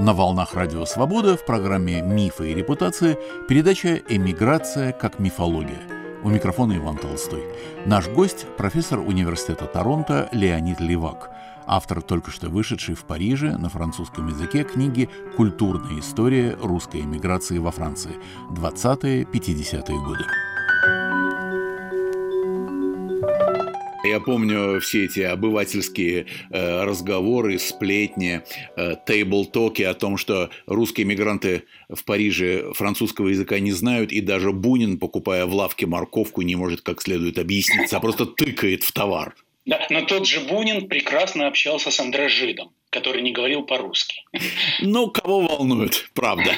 На 0.02 0.14
волнах 0.14 0.54
Радио 0.54 0.84
Свобода 0.84 1.36
в 1.36 1.46
программе 1.46 2.02
«Мифы 2.02 2.50
и 2.50 2.54
репутация» 2.54 3.16
передача 3.48 4.02
«Эмиграция 4.08 4.90
как 4.90 5.20
мифология». 5.20 5.78
У 6.24 6.28
микрофона 6.28 6.76
Иван 6.76 6.96
Толстой. 6.96 7.44
Наш 7.86 8.08
гость– 8.08 8.48
профессор 8.56 8.98
университета 8.98 9.66
Торонто 9.66 10.28
Леонид 10.32 10.80
Левак, 10.80 11.30
автор 11.66 12.02
только 12.02 12.32
что 12.32 12.48
вышедшей 12.48 12.96
в 12.96 13.04
Париже 13.04 13.56
на 13.56 13.68
французском 13.68 14.26
языке 14.26 14.64
книги 14.64 15.08
«Культурная 15.36 16.00
история 16.00 16.58
русской 16.60 17.02
эмиграции 17.02 17.58
во 17.58 17.70
Франции. 17.70 18.16
20-50-е 18.50 20.04
годы». 20.04 20.24
Я 24.12 24.20
помню 24.20 24.78
все 24.78 25.06
эти 25.06 25.20
обывательские 25.20 26.26
э, 26.50 26.84
разговоры, 26.84 27.58
сплетни, 27.58 28.42
э, 28.76 28.96
тейбл-токи 29.06 29.80
о 29.80 29.94
том, 29.94 30.18
что 30.18 30.50
русские 30.66 31.06
мигранты 31.06 31.62
в 31.88 32.04
Париже 32.04 32.74
французского 32.74 33.28
языка 33.28 33.58
не 33.58 33.72
знают, 33.72 34.12
и 34.12 34.20
даже 34.20 34.52
Бунин, 34.52 34.98
покупая 34.98 35.46
в 35.46 35.54
лавке 35.54 35.86
морковку, 35.86 36.42
не 36.42 36.56
может 36.56 36.82
как 36.82 37.00
следует 37.00 37.38
объясниться, 37.38 37.96
а 37.96 38.00
просто 38.00 38.26
тыкает 38.26 38.82
в 38.82 38.92
товар. 38.92 39.34
Да, 39.64 39.80
но 39.88 40.02
тот 40.02 40.26
же 40.26 40.40
Бунин 40.40 40.88
прекрасно 40.88 41.46
общался 41.46 41.90
с 41.90 41.98
Андре 41.98 42.28
Жидом. 42.28 42.74
Который 42.92 43.22
не 43.22 43.32
говорил 43.32 43.62
по-русски. 43.62 44.22
Ну, 44.82 45.08
кого 45.10 45.40
волнует, 45.40 46.10
правда. 46.14 46.52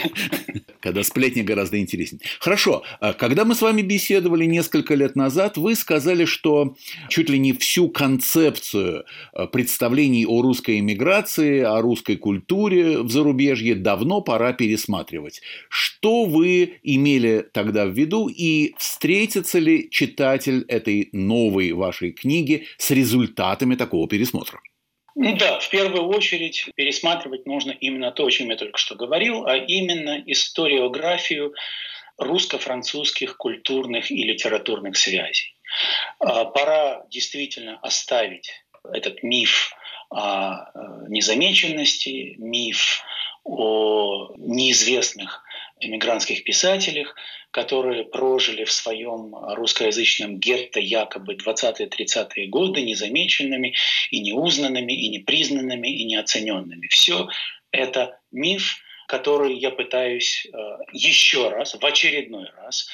Когда 0.80 1.04
сплетни 1.04 1.42
гораздо 1.42 1.78
интереснее. 1.78 2.20
Хорошо. 2.40 2.82
А 3.00 3.12
когда 3.12 3.44
мы 3.44 3.54
с 3.54 3.62
вами 3.62 3.82
беседовали 3.82 4.44
несколько 4.44 4.96
лет 4.96 5.14
назад, 5.14 5.56
вы 5.56 5.76
сказали, 5.76 6.24
что 6.24 6.74
чуть 7.08 7.30
ли 7.30 7.38
не 7.38 7.52
всю 7.52 7.88
концепцию 7.88 9.04
а, 9.32 9.46
представлений 9.46 10.26
о 10.26 10.42
русской 10.42 10.80
эмиграции, 10.80 11.60
о 11.60 11.80
русской 11.80 12.16
культуре 12.16 12.98
в 12.98 13.10
зарубежье 13.10 13.76
давно 13.76 14.20
пора 14.20 14.52
пересматривать. 14.52 15.40
Что 15.68 16.24
вы 16.24 16.80
имели 16.82 17.48
тогда 17.52 17.86
в 17.86 17.92
виду 17.92 18.28
и 18.28 18.74
встретится 18.78 19.60
ли 19.60 19.88
читатель 19.88 20.64
этой 20.66 21.10
новой 21.12 21.72
вашей 21.72 22.10
книги 22.10 22.66
с 22.78 22.90
результатами 22.90 23.76
такого 23.76 24.08
пересмотра? 24.08 24.60
Ну 25.14 25.36
да, 25.36 25.60
в 25.60 25.68
первую 25.68 26.08
очередь 26.08 26.68
пересматривать 26.74 27.46
нужно 27.46 27.70
именно 27.70 28.10
то, 28.10 28.26
о 28.26 28.30
чем 28.30 28.50
я 28.50 28.56
только 28.56 28.78
что 28.78 28.96
говорил, 28.96 29.46
а 29.46 29.56
именно 29.56 30.20
историографию 30.26 31.54
русско-французских 32.18 33.36
культурных 33.36 34.10
и 34.10 34.24
литературных 34.24 34.96
связей. 34.96 35.56
А, 36.18 36.44
пора 36.44 37.06
действительно 37.10 37.78
оставить 37.78 38.64
этот 38.92 39.22
миф 39.22 39.72
о 40.10 40.70
э, 40.74 41.06
незамеченности, 41.08 42.34
миф 42.38 43.02
о 43.44 44.32
неизвестных 44.36 45.43
эмигрантских 45.84 46.44
писателях, 46.44 47.14
которые 47.50 48.04
прожили 48.04 48.64
в 48.64 48.72
своем 48.72 49.34
русскоязычном 49.34 50.38
гетто 50.38 50.80
якобы 50.80 51.34
20-30-е 51.34 52.48
годы 52.48 52.82
незамеченными 52.82 53.74
и 54.10 54.20
неузнанными, 54.20 54.92
и 54.92 55.08
непризнанными, 55.08 55.88
и 55.88 56.04
неоцененными. 56.04 56.88
Все 56.88 57.28
это 57.70 58.18
миф, 58.32 58.78
который 59.06 59.54
я 59.54 59.70
пытаюсь 59.70 60.46
э, 60.46 60.58
еще 60.92 61.50
раз, 61.50 61.74
в 61.74 61.84
очередной 61.84 62.48
раз, 62.56 62.88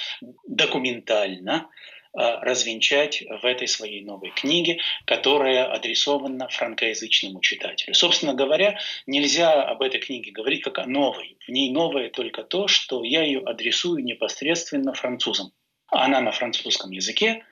документально 0.47 1.69
развенчать 2.13 3.23
в 3.23 3.45
этой 3.45 3.69
своей 3.69 4.03
новой 4.03 4.31
книге, 4.31 4.81
которая 5.05 5.73
адресована 5.73 6.49
франкоязычному 6.49 7.41
читателю. 7.41 7.95
Собственно 7.95 8.35
говоря, 8.35 8.79
нельзя 9.07 9.63
об 9.63 9.83
этой 9.83 10.01
книге 10.01 10.33
говорить 10.33 10.63
как 10.63 10.79
о 10.79 10.87
новой. 10.87 11.37
В 11.47 11.51
ней 11.51 11.71
новое 11.71 12.11
только 12.11 12.43
то, 12.43 12.67
что 12.67 13.05
я 13.05 13.23
ее 13.23 13.41
адресую 13.41 14.03
непосредственно 14.03 14.93
французам. 14.93 15.53
Она 15.87 16.21
на 16.21 16.33
французском 16.33 16.91
языке, 16.91 17.45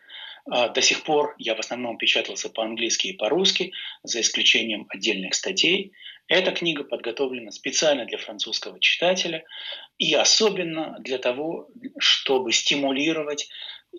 а 0.50 0.68
до 0.68 0.80
сих 0.80 1.02
пор 1.02 1.34
я 1.38 1.54
в 1.54 1.60
основном 1.60 1.98
печатался 1.98 2.48
по-английски 2.48 3.08
и 3.08 3.12
по-русски, 3.12 3.72
за 4.02 4.20
исключением 4.20 4.86
отдельных 4.88 5.34
статей. 5.34 5.92
Эта 6.26 6.52
книга 6.52 6.84
подготовлена 6.84 7.50
специально 7.50 8.04
для 8.06 8.18
французского 8.18 8.80
читателя 8.80 9.44
и 9.98 10.14
особенно 10.14 10.96
для 11.00 11.18
того, 11.18 11.68
чтобы 11.98 12.52
стимулировать 12.52 13.48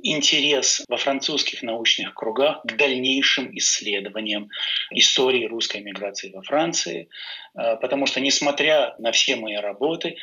интерес 0.02 0.84
во 0.88 0.98
французских 0.98 1.64
научных 1.64 2.14
кругах 2.14 2.62
к 2.64 2.76
дальнейшим 2.76 3.56
исследованиям 3.58 4.50
истории 4.92 5.46
русской 5.46 5.82
миграции 5.82 6.32
во 6.32 6.42
Франции, 6.42 7.10
э, 7.56 7.78
потому 7.78 8.06
что, 8.06 8.20
несмотря 8.20 8.96
на 9.00 9.12
все 9.12 9.36
мои 9.36 9.56
работы, 9.56 10.18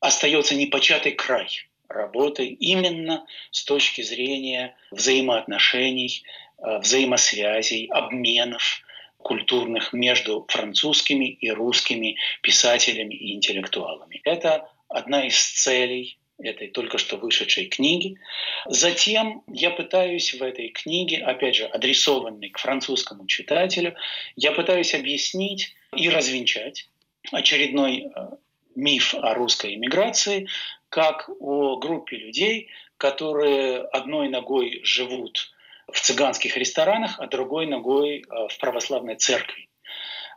остается 0.00 0.54
непочатый 0.54 1.12
край 1.12 1.48
работы 1.88 2.46
именно 2.46 3.26
с 3.50 3.64
точки 3.64 4.02
зрения 4.02 4.76
взаимоотношений, 4.90 6.22
э, 6.58 6.78
взаимосвязей, 6.78 7.86
обменов 7.86 8.80
культурных 9.18 9.92
между 9.92 10.46
французскими 10.48 11.26
и 11.26 11.50
русскими 11.50 12.16
писателями 12.42 13.14
и 13.14 13.34
интеллектуалами. 13.34 14.20
Это 14.24 14.70
одна 14.88 15.26
из 15.26 15.36
целей 15.36 16.19
этой 16.42 16.68
только 16.68 16.98
что 16.98 17.16
вышедшей 17.16 17.66
книги. 17.66 18.18
Затем 18.66 19.42
я 19.48 19.70
пытаюсь 19.70 20.34
в 20.34 20.42
этой 20.42 20.68
книге, 20.68 21.18
опять 21.18 21.56
же, 21.56 21.66
адресованной 21.66 22.50
к 22.50 22.58
французскому 22.58 23.26
читателю, 23.26 23.94
я 24.36 24.52
пытаюсь 24.52 24.94
объяснить 24.94 25.74
и 25.94 26.08
развенчать 26.08 26.88
очередной 27.32 28.04
э, 28.04 28.28
миф 28.74 29.14
о 29.14 29.34
русской 29.34 29.74
иммиграции, 29.74 30.48
как 30.88 31.28
о 31.40 31.76
группе 31.76 32.16
людей, 32.16 32.68
которые 32.96 33.78
одной 33.78 34.28
ногой 34.28 34.80
живут 34.82 35.52
в 35.92 36.00
цыганских 36.00 36.56
ресторанах, 36.56 37.18
а 37.18 37.26
другой 37.26 37.66
ногой 37.66 38.20
э, 38.20 38.48
в 38.48 38.58
православной 38.58 39.16
церкви. 39.16 39.68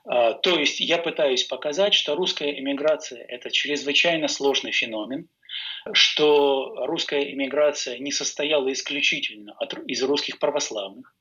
Э, 0.05 0.33
то 0.41 0.59
есть 0.59 0.79
я 0.79 0.97
пытаюсь 0.97 1.43
показать, 1.43 1.93
что 1.93 2.15
русская 2.15 2.51
иммиграция– 2.59 3.23
это 3.27 3.49
чрезвычайно 3.51 4.27
сложный 4.27 4.71
феномен– 4.71 5.27
что 5.91 6.85
русская 6.85 7.31
иммиграция 7.33 7.97
не 7.97 8.11
состояла 8.11 8.71
исключительно 8.71 9.53
от, 9.59 9.73
из 9.87 10.01
русских 10.03 10.39
православных, 10.39 11.15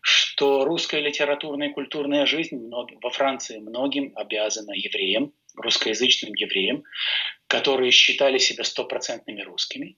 что 0.00 0.64
русская 0.64 1.00
литературная 1.00 1.70
и 1.70 1.72
культурная 1.72 2.26
жизнь 2.26 2.56
мног, 2.56 2.90
во 3.02 3.10
Франции 3.10 3.58
многим 3.58 4.12
обязана 4.14 4.72
евреям, 4.72 5.32
русскоязычным 5.56 6.34
евреям, 6.34 6.84
которые 7.48 7.90
считали 7.90 8.38
себя 8.38 8.64
стопроцентными 8.64 9.42
русскими, 9.42 9.96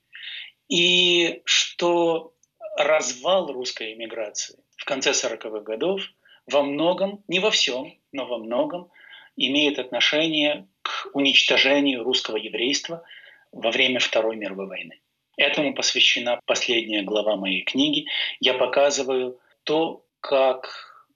и 0.68 1.42
что 1.44 2.34
развал 2.76 3.52
русской 3.52 3.94
иммиграции 3.94 4.58
в 4.76 4.84
конце 4.84 5.10
40-х 5.10 5.60
годов 5.60 6.02
во 6.46 6.62
многом, 6.62 7.24
не 7.28 7.40
во 7.40 7.50
всем, 7.50 7.98
но 8.12 8.26
во 8.26 8.38
многом 8.38 8.90
имеет 9.36 9.78
отношение 9.78 10.68
к 10.82 11.08
уничтожению 11.12 12.04
русского 12.04 12.36
еврейства– 12.36 13.02
во 13.52 13.70
время 13.70 14.00
Второй 14.00 14.36
мировой 14.36 14.66
войны. 14.66 15.00
Этому 15.36 15.74
посвящена 15.74 16.40
последняя 16.46 17.02
глава 17.02 17.36
моей 17.36 17.62
книги. 17.62 18.06
Я 18.40 18.54
показываю 18.54 19.38
то, 19.64 20.04
как 20.20 20.68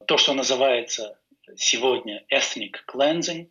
то, 0.07 0.16
что 0.16 0.33
называется 0.33 1.18
сегодня 1.57 2.25
ethnic 2.33 2.77
cleansing, 2.92 3.49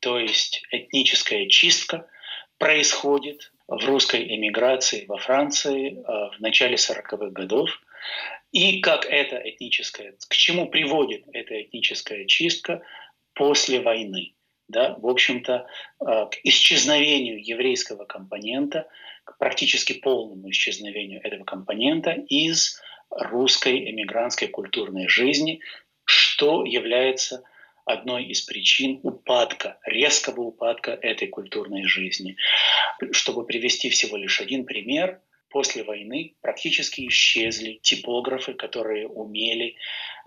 то 0.00 0.18
есть 0.18 0.62
этническая 0.70 1.48
чистка, 1.48 2.08
происходит 2.58 3.52
в 3.68 3.84
русской 3.84 4.22
эмиграции 4.22 5.04
во 5.06 5.18
Франции 5.18 5.92
э, 5.92 6.36
в 6.36 6.40
начале 6.40 6.76
40-х 6.76 7.30
годов. 7.30 7.68
И 8.52 8.80
как 8.80 9.04
эта 9.06 9.36
этническая, 9.36 10.14
к 10.28 10.34
чему 10.34 10.68
приводит 10.68 11.24
эта 11.32 11.60
этническая 11.62 12.24
чистка 12.26 12.82
после 13.34 13.80
войны 13.80 14.35
да, 14.68 14.96
в 14.98 15.06
общем-то, 15.06 15.66
э, 16.00 16.04
к 16.04 16.38
исчезновению 16.42 17.42
еврейского 17.42 18.04
компонента, 18.04 18.88
к 19.24 19.38
практически 19.38 19.92
полному 19.92 20.50
исчезновению 20.50 21.20
этого 21.24 21.44
компонента 21.44 22.12
из 22.12 22.80
русской 23.10 23.90
эмигрантской 23.90 24.48
культурной 24.48 25.08
жизни, 25.08 25.60
что 26.04 26.64
является 26.64 27.44
одной 27.84 28.24
из 28.24 28.42
причин 28.42 28.98
упадка, 29.04 29.78
резкого 29.84 30.40
упадка 30.40 30.90
этой 30.90 31.28
культурной 31.28 31.84
жизни. 31.84 32.36
Чтобы 33.12 33.46
привести 33.46 33.90
всего 33.90 34.16
лишь 34.16 34.40
один 34.40 34.64
пример, 34.64 35.20
после 35.48 35.84
войны 35.84 36.34
практически 36.40 37.06
исчезли 37.06 37.78
типографы, 37.82 38.54
которые 38.54 39.06
умели 39.06 39.76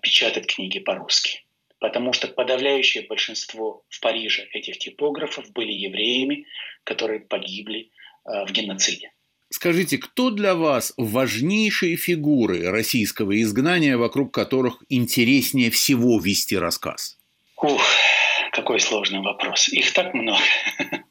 печатать 0.02 0.48
книги 0.48 0.80
по-русски 0.80 1.44
потому 1.80 2.14
что 2.14 2.28
подавляющее 2.28 3.06
большинство 3.08 3.84
в 3.90 4.00
Париже 4.00 4.48
этих 4.54 4.78
типографов 4.78 5.52
были 5.52 5.72
евреями, 5.72 6.46
которые 6.84 7.22
погибли 7.22 7.90
э, 8.26 8.46
в 8.46 8.52
геноциде. 8.52 9.12
Скажите, 9.52 9.98
кто 9.98 10.30
для 10.30 10.54
вас 10.54 10.94
важнейшие 10.98 11.96
фигуры 11.96 12.70
российского 12.70 13.42
изгнания, 13.42 13.98
вокруг 13.98 14.32
которых 14.32 14.84
интереснее 14.90 15.72
всего 15.72 16.20
вести 16.20 16.56
рассказ? 16.56 17.18
Ух, 17.58 17.82
какой 18.52 18.80
сложный 18.80 19.22
вопрос. 19.22 19.70
Их 19.70 19.92
так 19.94 20.14
много. 20.14 20.44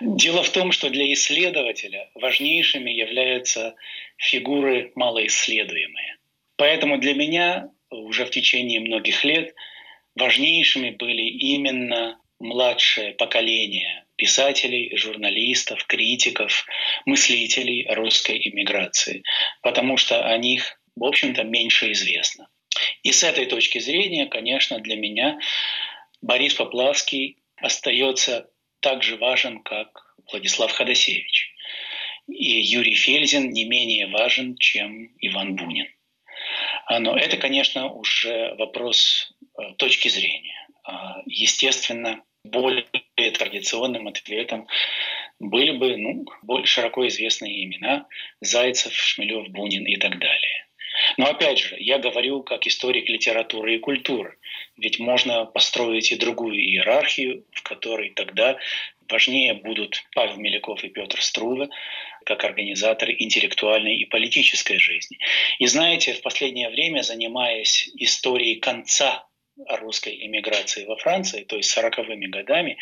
Дело 0.00 0.44
в 0.44 0.50
том, 0.50 0.70
что 0.70 0.88
для 0.90 1.12
исследователя 1.12 2.10
важнейшими 2.14 2.90
являются 2.90 3.74
фигуры 4.16 4.92
малоисследуемые. 4.94 6.18
Поэтому 6.56 6.98
для 6.98 7.14
меня 7.14 7.70
уже 7.90 8.24
в 8.24 8.30
течение 8.30 8.80
многих 8.80 9.24
лет 9.24 9.54
важнейшими 10.18 10.90
были 10.90 11.22
именно 11.22 12.20
младшее 12.40 13.12
поколение 13.12 14.04
писателей, 14.16 14.96
журналистов, 14.96 15.84
критиков, 15.86 16.64
мыслителей 17.06 17.86
русской 17.88 18.48
иммиграции, 18.48 19.22
потому 19.62 19.96
что 19.96 20.24
о 20.24 20.36
них, 20.38 20.80
в 20.96 21.04
общем-то, 21.04 21.44
меньше 21.44 21.92
известно. 21.92 22.48
И 23.02 23.12
с 23.12 23.22
этой 23.22 23.46
точки 23.46 23.78
зрения, 23.78 24.26
конечно, 24.26 24.78
для 24.80 24.96
меня 24.96 25.38
Борис 26.20 26.54
Поплавский 26.54 27.38
остается 27.56 28.50
так 28.80 29.02
же 29.02 29.16
важен, 29.16 29.62
как 29.62 30.14
Владислав 30.30 30.70
Ходосевич. 30.72 31.54
И 32.28 32.60
Юрий 32.60 32.94
Фельзин 32.94 33.50
не 33.50 33.64
менее 33.64 34.08
важен, 34.08 34.56
чем 34.56 35.12
Иван 35.20 35.56
Бунин. 35.56 35.88
Но 36.90 37.16
это, 37.16 37.36
конечно, 37.36 37.90
уже 37.92 38.54
вопрос 38.56 39.32
точки 39.76 40.08
зрения. 40.08 40.66
а, 40.84 41.22
естественно, 41.26 42.22
более 42.44 42.86
традиционным 43.34 44.08
ответом 44.08 44.66
были 45.38 45.72
бы 45.72 45.96
ну, 45.96 46.24
более 46.42 46.66
широко 46.66 47.06
известные 47.08 47.64
имена 47.64 48.06
Зайцев, 48.40 48.94
Шмелев, 48.94 49.48
Бунин 49.48 49.84
и 49.84 49.96
так 49.96 50.18
далее. 50.18 50.68
Но 51.16 51.26
опять 51.26 51.58
же, 51.58 51.76
я 51.78 51.98
говорю 51.98 52.42
как 52.42 52.66
историк 52.66 53.08
литературы 53.08 53.76
и 53.76 53.78
культуры. 53.78 54.36
Ведь 54.76 54.98
можно 54.98 55.44
построить 55.44 56.10
и 56.10 56.16
другую 56.16 56.56
иерархию, 56.56 57.44
в 57.52 57.62
которой 57.62 58.10
тогда 58.10 58.58
важнее 59.08 59.54
будут 59.54 60.02
Павел 60.14 60.36
Меляков 60.36 60.84
и 60.84 60.88
Петр 60.88 61.20
Струве, 61.22 61.68
как 62.24 62.44
организаторы 62.44 63.14
интеллектуальной 63.18 63.96
и 63.96 64.04
политической 64.04 64.78
жизни. 64.78 65.18
И 65.58 65.66
знаете, 65.66 66.12
в 66.14 66.22
последнее 66.22 66.68
время, 66.68 67.02
занимаясь 67.02 67.90
историей 67.96 68.56
конца 68.56 69.27
русской 69.66 70.26
эмиграции 70.26 70.84
во 70.84 70.96
Франции, 70.96 71.44
то 71.44 71.56
есть 71.56 71.76
40-ми 71.76 72.28
годами, 72.28 72.78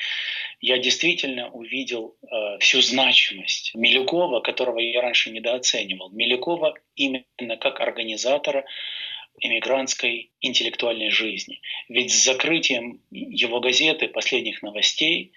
я 0.60 0.78
действительно 0.78 1.50
увидел 1.50 2.16
э, 2.22 2.58
всю 2.60 2.82
значимость 2.82 3.74
Милюкова, 3.74 4.40
которого 4.40 4.78
я 4.78 5.00
раньше 5.00 5.30
недооценивал. 5.30 6.10
Милюкова 6.10 6.74
именно 6.94 7.56
как 7.58 7.80
организатора 7.80 8.64
эмигрантской 9.38 10.32
интеллектуальной 10.40 11.10
жизни. 11.10 11.60
Ведь 11.88 12.12
с 12.12 12.24
закрытием 12.24 13.02
его 13.10 13.60
газеты 13.60 14.08
«Последних 14.08 14.62
новостей» 14.62 15.32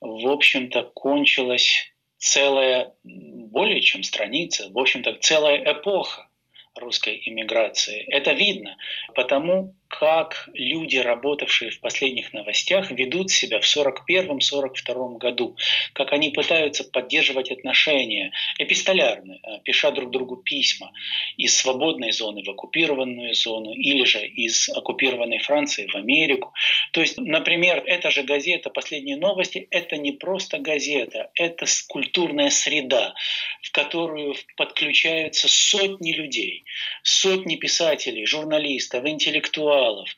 в 0.00 0.28
общем-то 0.28 0.84
кончилась 0.94 1.92
целая, 2.16 2.94
более 3.02 3.80
чем 3.80 4.02
страница, 4.02 4.70
в 4.70 4.78
общем-то 4.78 5.14
целая 5.14 5.72
эпоха 5.72 6.29
русской 6.76 7.20
иммиграции. 7.24 8.04
Это 8.08 8.32
видно 8.32 8.76
потому, 9.14 9.74
как 9.88 10.48
люди, 10.54 10.96
работавшие 10.98 11.70
в 11.72 11.80
последних 11.80 12.32
новостях, 12.32 12.90
ведут 12.92 13.30
себя 13.30 13.60
в 13.60 13.64
1941-1942 13.64 15.18
году, 15.18 15.56
как 15.92 16.12
они 16.12 16.30
пытаются 16.30 16.84
поддерживать 16.84 17.50
отношения 17.50 18.32
эпистолярные, 18.58 19.40
э, 19.42 19.60
пиша 19.64 19.90
друг 19.90 20.10
другу 20.10 20.36
письма 20.36 20.92
из 21.36 21.56
свободной 21.56 22.12
зоны 22.12 22.44
в 22.44 22.50
оккупированную 22.50 23.34
зону 23.34 23.72
или 23.72 24.04
же 24.04 24.24
из 24.24 24.68
оккупированной 24.68 25.38
Франции 25.38 25.88
в 25.88 25.96
Америку. 25.96 26.52
То 26.92 27.00
есть, 27.00 27.18
например, 27.18 27.82
эта 27.84 28.10
же 28.10 28.22
газета 28.22 28.70
«Последние 28.70 29.16
новости»— 29.16 29.66
это 29.70 29.96
не 29.96 30.12
просто 30.12 30.58
газета, 30.58 31.30
это 31.34 31.66
культурная 31.88 32.50
среда, 32.50 33.14
в 33.62 33.72
которую 33.72 34.36
подключаются 34.56 35.48
сотни 35.48 36.12
людей, 36.12 36.59
сотни 37.02 37.56
писателей, 37.56 38.26
журналистов, 38.26 39.04
интеллектуалов. 39.06 40.08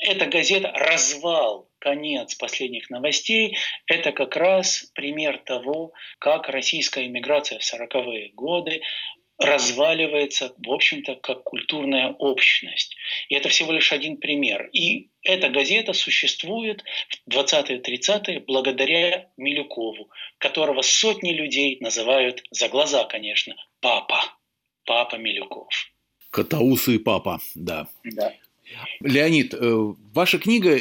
Эта 0.00 0.26
газета 0.26 0.72
«Развал», 0.72 1.68
конец 1.78 2.34
последних 2.34 2.90
новостей, 2.90 3.56
это 3.86 4.12
как 4.12 4.36
раз 4.36 4.90
пример 4.94 5.38
того, 5.38 5.92
как 6.18 6.48
российская 6.48 7.06
иммиграция 7.06 7.58
в 7.58 7.62
40-е 7.62 8.30
годы 8.34 8.82
разваливается, 9.38 10.54
в 10.56 10.70
общем-то, 10.70 11.16
как 11.16 11.42
культурная 11.44 12.08
общность. 12.18 12.96
И 13.28 13.34
это 13.34 13.48
всего 13.48 13.72
лишь 13.72 13.92
один 13.92 14.16
пример. 14.16 14.68
И 14.72 15.10
эта 15.22 15.48
газета 15.48 15.92
существует 15.92 16.82
в 17.26 17.30
20-30-е 17.30 18.40
благодаря 18.40 19.28
Милюкову, 19.36 20.10
которого 20.38 20.82
сотни 20.82 21.32
людей 21.32 21.76
называют, 21.80 22.42
за 22.50 22.68
глаза, 22.68 23.04
конечно, 23.04 23.54
папа. 23.80 24.35
Папа 24.86 25.16
Милюков. 25.16 25.68
Катаусы 26.30 26.94
и 26.94 26.98
папа, 26.98 27.40
да. 27.54 27.88
Да. 28.04 28.32
Леонид, 29.00 29.54
э, 29.54 29.92
ваша 30.14 30.38
книга, 30.38 30.80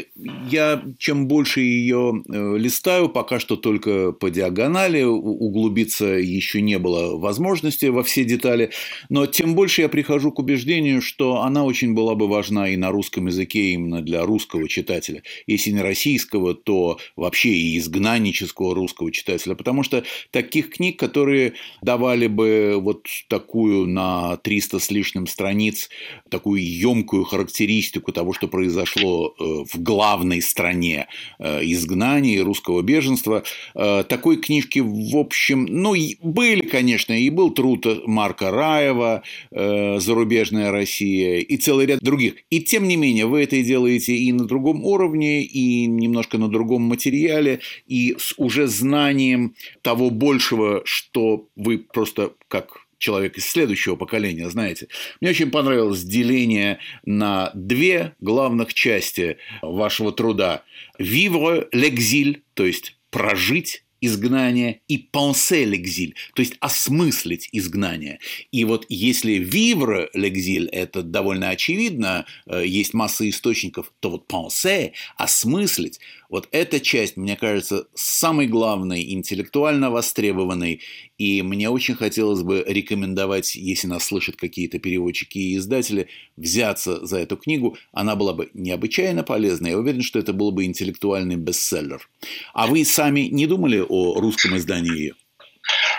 я 0.50 0.84
чем 0.98 1.28
больше 1.28 1.62
ее 1.62 2.24
э, 2.28 2.58
листаю, 2.58 3.10
пока 3.10 3.40
что 3.40 3.56
только 3.56 4.12
по 4.12 4.30
диагонали, 4.32 5.04
углубиться 5.04 6.06
еще 6.06 6.62
не 6.62 6.80
было 6.80 7.18
возможности 7.18 7.88
во 7.88 8.04
все 8.04 8.24
детали, 8.24 8.72
но 9.10 9.28
тем 9.28 9.54
больше 9.56 9.82
я 9.82 9.90
прихожу 9.90 10.32
к 10.32 10.40
убеждению, 10.40 11.02
что 11.02 11.42
она 11.42 11.66
очень 11.66 11.94
была 11.94 12.16
бы 12.16 12.28
важна 12.28 12.70
и 12.70 12.78
на 12.78 12.92
русском 12.92 13.28
языке 13.28 13.72
именно 13.72 14.02
для 14.02 14.26
русского 14.26 14.68
читателя. 14.68 15.22
Если 15.46 15.72
не 15.72 15.82
российского, 15.82 16.56
то 16.56 16.98
вообще 17.16 17.50
и 17.50 17.78
изгнаннического 17.78 18.74
русского 18.74 19.12
читателя, 19.12 19.56
потому 19.56 19.84
что 19.84 20.04
таких 20.32 20.72
книг, 20.72 20.98
которые 20.98 21.54
давали 21.82 22.28
бы 22.28 22.78
вот 22.80 23.06
такую 23.28 23.88
на 23.88 24.38
300 24.38 24.80
с 24.80 24.90
лишним 24.90 25.28
страниц, 25.28 25.90
такую 26.30 26.66
емкую 26.66 27.26
характеристику 27.26 27.75
характеристику 27.76 28.12
того, 28.12 28.34
что 28.34 28.48
произошло 28.48 29.36
э, 29.38 29.44
в 29.44 29.82
главной 29.82 30.42
стране 30.42 31.08
э, 31.40 31.62
изгнания 31.64 32.38
и 32.38 32.42
русского 32.42 32.82
беженства. 32.82 33.44
Э, 33.76 34.04
такой 34.08 34.38
книжки, 34.38 34.80
в 34.80 35.18
общем, 35.18 35.66
ну, 35.66 35.96
были, 36.22 36.62
конечно, 36.62 37.14
и 37.14 37.30
был 37.30 37.52
труд 37.52 37.86
Марка 38.06 38.52
Раева 38.52 39.24
«Зарубежная 39.52 40.72
Россия» 40.72 41.40
и 41.40 41.58
целый 41.58 41.86
ряд 41.86 42.00
других. 42.02 42.36
И 42.50 42.62
тем 42.62 42.88
не 42.88 42.98
менее, 42.98 43.26
вы 43.26 43.44
это 43.44 43.62
делаете 43.62 44.16
и 44.16 44.32
на 44.32 44.46
другом 44.46 44.84
уровне, 44.84 45.44
и 45.44 45.86
немножко 45.86 46.38
на 46.38 46.48
другом 46.48 46.84
материале, 46.84 47.60
и 47.88 48.16
с 48.18 48.34
уже 48.38 48.68
знанием 48.68 49.56
того 49.82 50.10
большего, 50.10 50.82
что 50.86 51.48
вы 51.56 51.78
просто 51.78 52.32
как 52.48 52.85
человек 52.98 53.38
из 53.38 53.46
следующего 53.50 53.96
поколения, 53.96 54.50
знаете. 54.50 54.88
Мне 55.22 55.32
очень 55.32 55.52
понравилось 55.52 56.04
деление 56.04 56.80
на 57.06 57.52
две 57.54 58.16
главных 58.20 58.74
части 58.74 59.38
вашего 59.62 60.12
труда. 60.12 60.64
«Vivre 61.00 61.68
l'exil», 61.74 62.42
то 62.54 62.66
есть 62.66 62.98
«прожить 63.10 63.86
изгнание 64.02 64.82
и 64.88 64.98
penser 65.12 65.66
l'exil, 65.66 66.14
то 66.36 66.42
есть 66.42 66.56
осмыслить 66.60 67.50
изгнание. 67.52 68.20
И 68.52 68.64
вот 68.66 68.86
если 68.90 69.40
vivre 69.40 70.10
l'exil– 70.16 70.68
это 70.72 71.02
довольно 71.02 71.50
очевидно, 71.50 72.26
э, 72.46 72.64
есть 72.66 72.94
масса 72.94 73.28
источников, 73.28 73.92
то 74.00 74.12
вот 74.12 74.32
penser– 74.32 74.92
осмыслить– 75.18 76.00
вот 76.30 76.48
эта 76.52 76.80
часть, 76.80 77.18
мне 77.18 77.36
кажется, 77.36 77.88
самой 77.94 78.48
главной, 78.48 79.14
интеллектуально 79.14 79.90
востребованной, 79.90 80.82
и 81.18 81.42
мне 81.42 81.70
очень 81.70 81.96
хотелось 81.96 82.44
бы 82.44 82.64
рекомендовать, 82.68 83.56
если 83.56 83.88
нас 83.88 84.06
слышат 84.06 84.36
какие-то 84.36 84.80
переводчики 84.80 85.38
и 85.38 85.58
издатели, 85.58 86.08
взяться 86.36 87.06
за 87.06 87.20
эту 87.20 87.38
книгу. 87.38 87.78
Она 87.94 88.16
была 88.16 88.34
бы 88.34 88.50
необычайно 88.54 89.24
полезна. 89.24 89.68
Я 89.68 89.78
уверен, 89.78 90.02
что 90.02 90.20
это 90.20 90.34
был 90.34 90.52
бы 90.52 90.66
интеллектуальный 90.66 91.38
бестселлер. 91.38 92.08
А 92.54 92.68
вы 92.68 92.84
сами 92.84 93.22
не 93.22 93.48
думали 93.48 93.84
о 93.88 94.20
русском 94.20 94.58
издании 94.58 94.98
ее? 94.98 95.14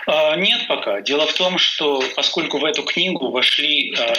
А, 0.06 0.36
нет 0.36 0.68
пока. 0.68 1.00
Дело 1.00 1.26
в 1.26 1.34
том, 1.34 1.58
что 1.58 2.02
поскольку 2.14 2.58
в 2.58 2.64
эту 2.64 2.84
книгу 2.84 3.30
вошли 3.30 3.92
а, 3.98 4.14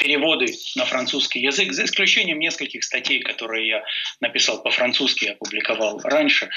переводы 0.00 0.46
на 0.76 0.84
французский 0.84 1.40
язык, 1.40 1.72
за 1.72 1.84
исключением 1.84 2.38
нескольких 2.38 2.84
статей, 2.84 3.20
которые 3.20 3.66
я 3.66 3.84
написал 4.20 4.62
по-французски 4.62 5.24
и 5.24 5.30
опубликовал 5.30 6.00
раньше, 6.04 6.48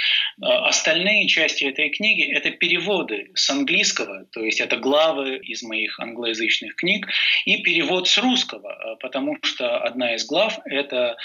а, 0.42 0.68
остальные 0.68 1.28
части 1.28 1.64
этой 1.64 1.90
книги— 1.90 2.24
это 2.32 2.52
переводы 2.52 3.32
с 3.34 3.50
английского, 3.50 4.26
то 4.32 4.44
есть 4.44 4.62
это 4.62 4.78
главы 4.78 5.38
из 5.38 5.64
моих 5.64 6.00
англоязычных 6.00 6.76
книг, 6.76 7.08
и 7.46 7.64
перевод 7.64 8.08
с 8.08 8.18
русского, 8.20 8.98
потому 9.00 9.38
что 9.42 9.80
одна 9.80 10.14
из 10.14 10.28
глав— 10.28 10.60
это 10.66 11.18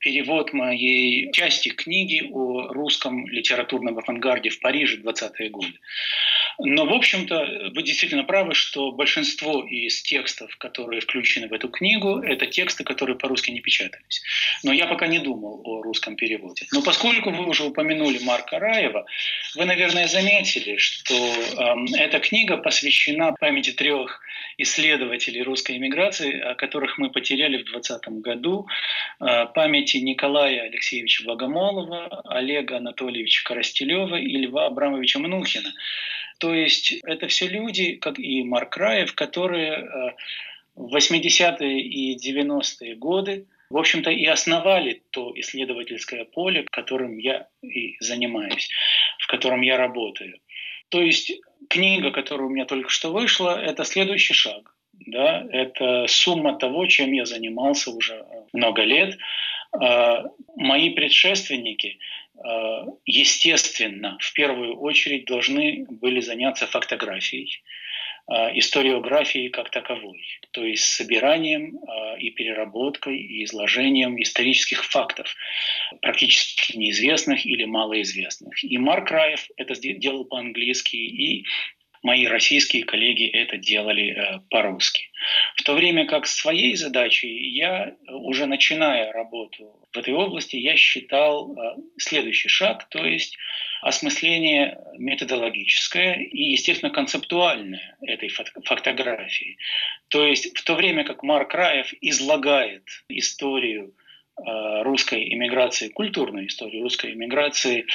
перевод 0.00 0.52
моей 0.52 1.32
части 1.32 1.70
книги 1.70 2.28
о 2.30 2.68
русском 2.68 3.26
литературном 3.26 3.98
авангарде 3.98 4.50
в 4.50 4.60
Париже 4.60 4.98
20-е 4.98 5.48
годы. 5.48 5.72
Но, 6.62 6.89
в 6.90 6.94
общем-то, 6.94 7.70
вы 7.72 7.82
действительно 7.84 8.24
правы, 8.24 8.54
что 8.54 8.90
большинство 8.90 9.64
из 9.64 10.02
текстов, 10.02 10.56
которые 10.56 11.00
включены 11.00 11.46
в 11.46 11.52
эту 11.52 11.68
книгу, 11.68 12.18
это 12.18 12.46
тексты, 12.46 12.82
которые 12.82 13.16
по-русски 13.16 13.52
не 13.52 13.60
печатались. 13.60 14.22
Но 14.64 14.72
я 14.72 14.86
пока 14.86 15.06
не 15.06 15.20
думал 15.20 15.60
о 15.64 15.82
русском 15.82 16.16
переводе. 16.16 16.66
Но 16.72 16.82
поскольку 16.82 17.30
вы 17.30 17.46
уже 17.46 17.62
упомянули 17.62 18.18
Марка 18.24 18.58
Раева, 18.58 19.06
вы, 19.54 19.64
наверное, 19.66 20.08
заметили, 20.08 20.78
что 20.78 21.14
э, 21.14 21.96
эта 21.96 22.18
книга 22.18 22.56
посвящена 22.56 23.34
памяти 23.38 23.70
трех 23.70 24.20
исследователей 24.58 25.42
русской 25.42 25.76
эмиграции, 25.76 26.40
о 26.40 26.54
которых 26.54 26.98
мы 26.98 27.10
потеряли 27.10 27.58
в 27.58 27.66
2020 27.66 28.08
году, 28.20 28.66
э, 29.20 29.46
памяти 29.54 29.98
Николая 29.98 30.62
Алексеевича 30.62 31.24
Богомолова, 31.24 32.22
Олега 32.24 32.78
Анатольевича 32.78 33.44
Коростелева 33.44 34.16
и 34.16 34.36
Льва 34.38 34.66
Абрамовича 34.66 35.20
Мнухина. 35.20 35.72
То 36.40 36.54
есть 36.54 36.94
это 37.04 37.28
все 37.28 37.46
люди, 37.46 37.96
как 37.96 38.18
и 38.18 38.42
Марк 38.42 38.78
Раев, 38.78 39.14
которые 39.14 39.72
э, 39.72 40.14
в 40.74 40.96
80-е 40.96 41.80
и 41.80 42.16
90-е 42.16 42.96
годы, 42.96 43.46
в 43.68 43.76
общем-то, 43.76 44.10
и 44.10 44.24
основали 44.24 45.02
то 45.10 45.32
исследовательское 45.36 46.24
поле, 46.24 46.66
которым 46.72 47.18
я 47.18 47.46
и 47.62 47.96
занимаюсь, 48.00 48.70
в 49.18 49.26
котором 49.26 49.60
я 49.60 49.76
работаю. 49.76 50.40
То 50.88 51.02
есть 51.02 51.30
книга, 51.68 52.10
которая 52.10 52.46
у 52.46 52.50
меня 52.50 52.64
только 52.64 52.88
что 52.88 53.12
вышла, 53.12 53.60
это 53.60 53.84
следующий 53.84 54.34
шаг. 54.34 54.74
Да? 54.92 55.46
Это 55.52 56.06
сумма 56.08 56.58
того, 56.58 56.86
чем 56.86 57.12
я 57.12 57.26
занимался 57.26 57.90
уже 57.90 58.24
много 58.54 58.82
лет. 58.82 59.18
Мои 60.56 60.90
предшественники, 60.90 61.98
естественно, 63.04 64.16
в 64.20 64.32
первую 64.32 64.78
очередь 64.78 65.26
должны 65.26 65.86
были 65.88 66.20
заняться 66.20 66.66
фотографией, 66.66 67.62
историографией 68.54 69.48
как 69.48 69.70
таковой, 69.70 70.22
то 70.52 70.64
есть 70.64 70.84
собиранием 70.84 71.78
и 72.18 72.30
переработкой 72.30 73.18
и 73.18 73.44
изложением 73.44 74.22
исторических 74.22 74.84
фактов, 74.84 75.34
практически 76.00 76.76
неизвестных 76.76 77.44
или 77.44 77.64
малоизвестных. 77.64 78.62
И 78.62 78.78
Марк 78.78 79.10
Раев 79.10 79.48
это 79.56 79.74
делал 79.74 80.24
по-английски, 80.24 80.96
и 80.96 81.44
мои 82.02 82.26
российские 82.26 82.84
коллеги 82.84 83.26
это 83.28 83.56
делали 83.56 84.10
э, 84.10 84.40
по-русски. 84.50 85.10
В 85.56 85.62
то 85.62 85.74
время 85.74 86.06
как 86.06 86.26
своей 86.26 86.74
задачей 86.74 87.50
я, 87.50 87.94
уже 88.08 88.46
начиная 88.46 89.12
работу 89.12 89.86
в 89.92 89.98
этой 89.98 90.14
области, 90.14 90.56
я 90.56 90.76
считал 90.76 91.56
э, 91.56 91.76
следующий 91.98 92.48
шаг, 92.48 92.88
то 92.88 93.04
есть 93.04 93.36
осмысление 93.82 94.78
методологическое 94.98 96.14
и, 96.14 96.52
естественно, 96.52 96.90
концептуальное 96.90 97.96
этой 98.02 98.28
фотографии. 98.28 99.56
То 100.08 100.26
есть 100.26 100.56
в 100.56 100.62
то 100.64 100.74
время 100.74 101.04
как 101.04 101.22
Марк 101.22 101.54
Раев 101.54 101.92
излагает 102.00 102.84
историю 103.08 103.94
э, 104.36 104.82
русской 104.82 105.32
иммиграции, 105.34 105.88
культурную 105.88 106.46
историю 106.46 106.82
русской 106.82 107.12
иммиграции, 107.12 107.86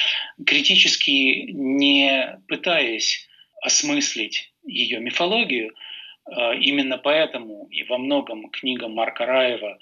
критически 0.44 1.50
не 1.50 2.38
пытаясь 2.48 3.25
осмыслить 3.66 4.52
ее 4.64 5.00
мифологию. 5.00 5.74
А, 6.24 6.54
именно 6.54 6.98
поэтому 6.98 7.66
и 7.68 7.82
во 7.82 7.98
многом 7.98 8.48
книга 8.50 8.86
Марка 8.88 9.26
Раева 9.26 9.78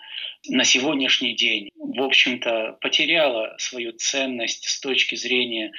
на 0.48 0.64
сегодняшний 0.64 1.34
день, 1.34 1.68
в 1.76 2.02
общем-то, 2.02 2.78
потеряла 2.80 3.54
свою 3.58 3.92
ценность 3.92 4.64
с 4.68 4.80
точки 4.80 5.16
зрения 5.16 5.72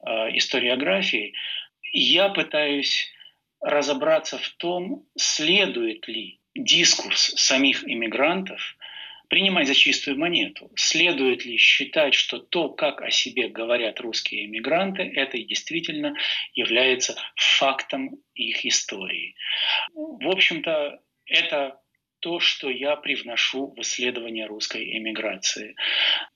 а, 0.00 0.28
историографии. 0.36 1.32
Я 1.92 2.28
пытаюсь 2.28 3.10
разобраться 3.60 4.36
в 4.36 4.48
том, 4.58 5.06
следует 5.16 6.06
ли 6.08 6.38
дискурс 6.54 7.32
самих 7.36 7.88
иммигрантов 7.88 8.75
принимать 9.28 9.66
за 9.66 9.74
чистую 9.74 10.18
монету. 10.18 10.70
Следует 10.76 11.44
ли 11.44 11.56
считать, 11.56 12.14
что 12.14 12.38
то, 12.38 12.68
как 12.68 13.02
о 13.02 13.10
себе 13.10 13.48
говорят 13.48 14.00
русские 14.00 14.46
эмигранты, 14.46 15.02
это 15.02 15.38
действительно 15.38 16.16
является 16.54 17.16
фактом 17.34 18.18
их 18.34 18.64
истории? 18.64 19.34
В 19.94 20.28
общем-то, 20.28 21.00
это 21.26 21.80
то, 22.20 22.40
что 22.40 22.70
я 22.70 22.96
привношу 22.96 23.74
в 23.74 23.80
исследование 23.80 24.46
русской 24.46 24.96
эмиграции. 24.96 25.76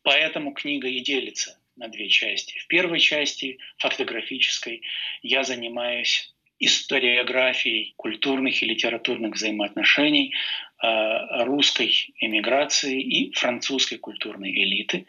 Поэтому 0.02 0.52
книга 0.52 0.88
и 0.88 1.00
делится 1.00 1.58
на 1.76 1.88
две 1.88 2.08
части. 2.08 2.58
В 2.58 2.66
первой 2.66 3.00
части, 3.00 3.58
фактографической, 3.78 4.82
я 5.22 5.42
занимаюсь 5.42 6.34
историографией 6.60 7.94
культурных 7.96 8.62
и 8.62 8.66
литературных 8.66 9.34
взаимоотношений 9.34 10.34
русской 10.82 12.14
эмиграции 12.18 13.00
и 13.00 13.32
французской 13.32 13.96
культурной 13.96 14.50
элиты. 14.50 15.06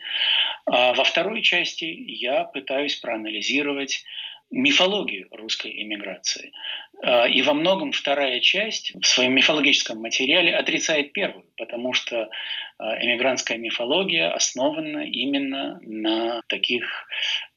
А 0.65 0.93
во 0.93 1.03
второй 1.03 1.41
части 1.41 1.85
я 1.85 2.43
пытаюсь 2.43 2.95
проанализировать 2.95 4.03
мифологию 4.51 5.27
русской 5.31 5.71
эмиграции. 5.81 6.51
А, 7.03 7.27
и 7.27 7.41
во 7.41 7.53
многом 7.53 7.93
вторая 7.93 8.39
часть 8.41 8.93
в 8.93 9.05
своем 9.05 9.33
мифологическом 9.33 9.99
материале 9.99 10.55
отрицает 10.55 11.13
первую, 11.13 11.45
потому 11.57 11.93
что 11.93 12.29
а, 12.77 13.03
эмигрантская 13.03 13.57
мифология 13.57 14.29
основана 14.29 15.05
именно 15.05 15.79
на 15.81 16.41
таких 16.47 17.07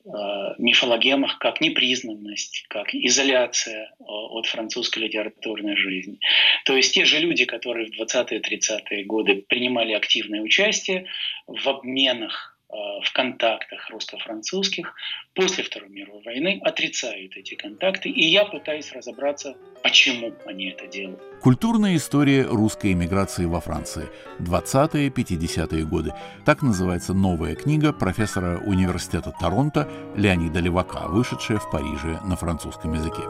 а, 0.07 0.55
мифологемах, 0.59 1.39
как 1.39 1.61
непризнанность, 1.61 2.65
как 2.69 2.95
изоляция 2.95 3.93
от 3.99 4.47
французской 4.47 5.01
литературной 5.01 5.77
жизни. 5.77 6.19
То 6.65 6.77
есть 6.77 6.95
те 6.95 7.05
же 7.05 7.19
люди, 7.19 7.45
которые 7.45 7.91
в 7.91 8.01
20-30-е 8.01 9.05
годы 9.05 9.45
принимали 9.49 9.93
активное 9.93 10.41
участие 10.41 11.07
в 11.47 11.69
обменах 11.69 12.54
в 13.03 13.13
контактах 13.13 13.89
русско-французских 13.91 14.95
после 15.35 15.65
Второй 15.65 15.89
мировой 15.91 16.23
войны 16.23 16.61
отрицают 16.63 17.37
эти 17.37 17.55
контакты, 17.55 18.09
и 18.09 18.25
я 18.25 18.45
пытаюсь 18.45 18.93
разобраться, 18.93 19.57
почему 19.83 20.33
они 20.47 20.71
это 20.71 20.87
делают. 20.87 21.21
Культурная 21.41 21.97
история 21.97 22.45
русской 22.45 22.93
эмиграции 22.93 23.45
во 23.45 23.61
Франции. 23.61 24.09
20-50-е 24.41 25.85
годы. 25.85 26.13
Так 26.45 26.63
называется 26.63 27.15
новая 27.15 27.55
книга 27.55 27.93
профессора 27.93 28.59
университета 28.59 29.33
Торонто 29.39 29.89
Леонида 30.17 30.61
Левака, 30.61 31.09
вышедшая 31.09 31.59
в 31.59 31.71
Париже 31.71 32.19
на 32.25 32.37
французском 32.37 32.95
языке. 32.95 33.23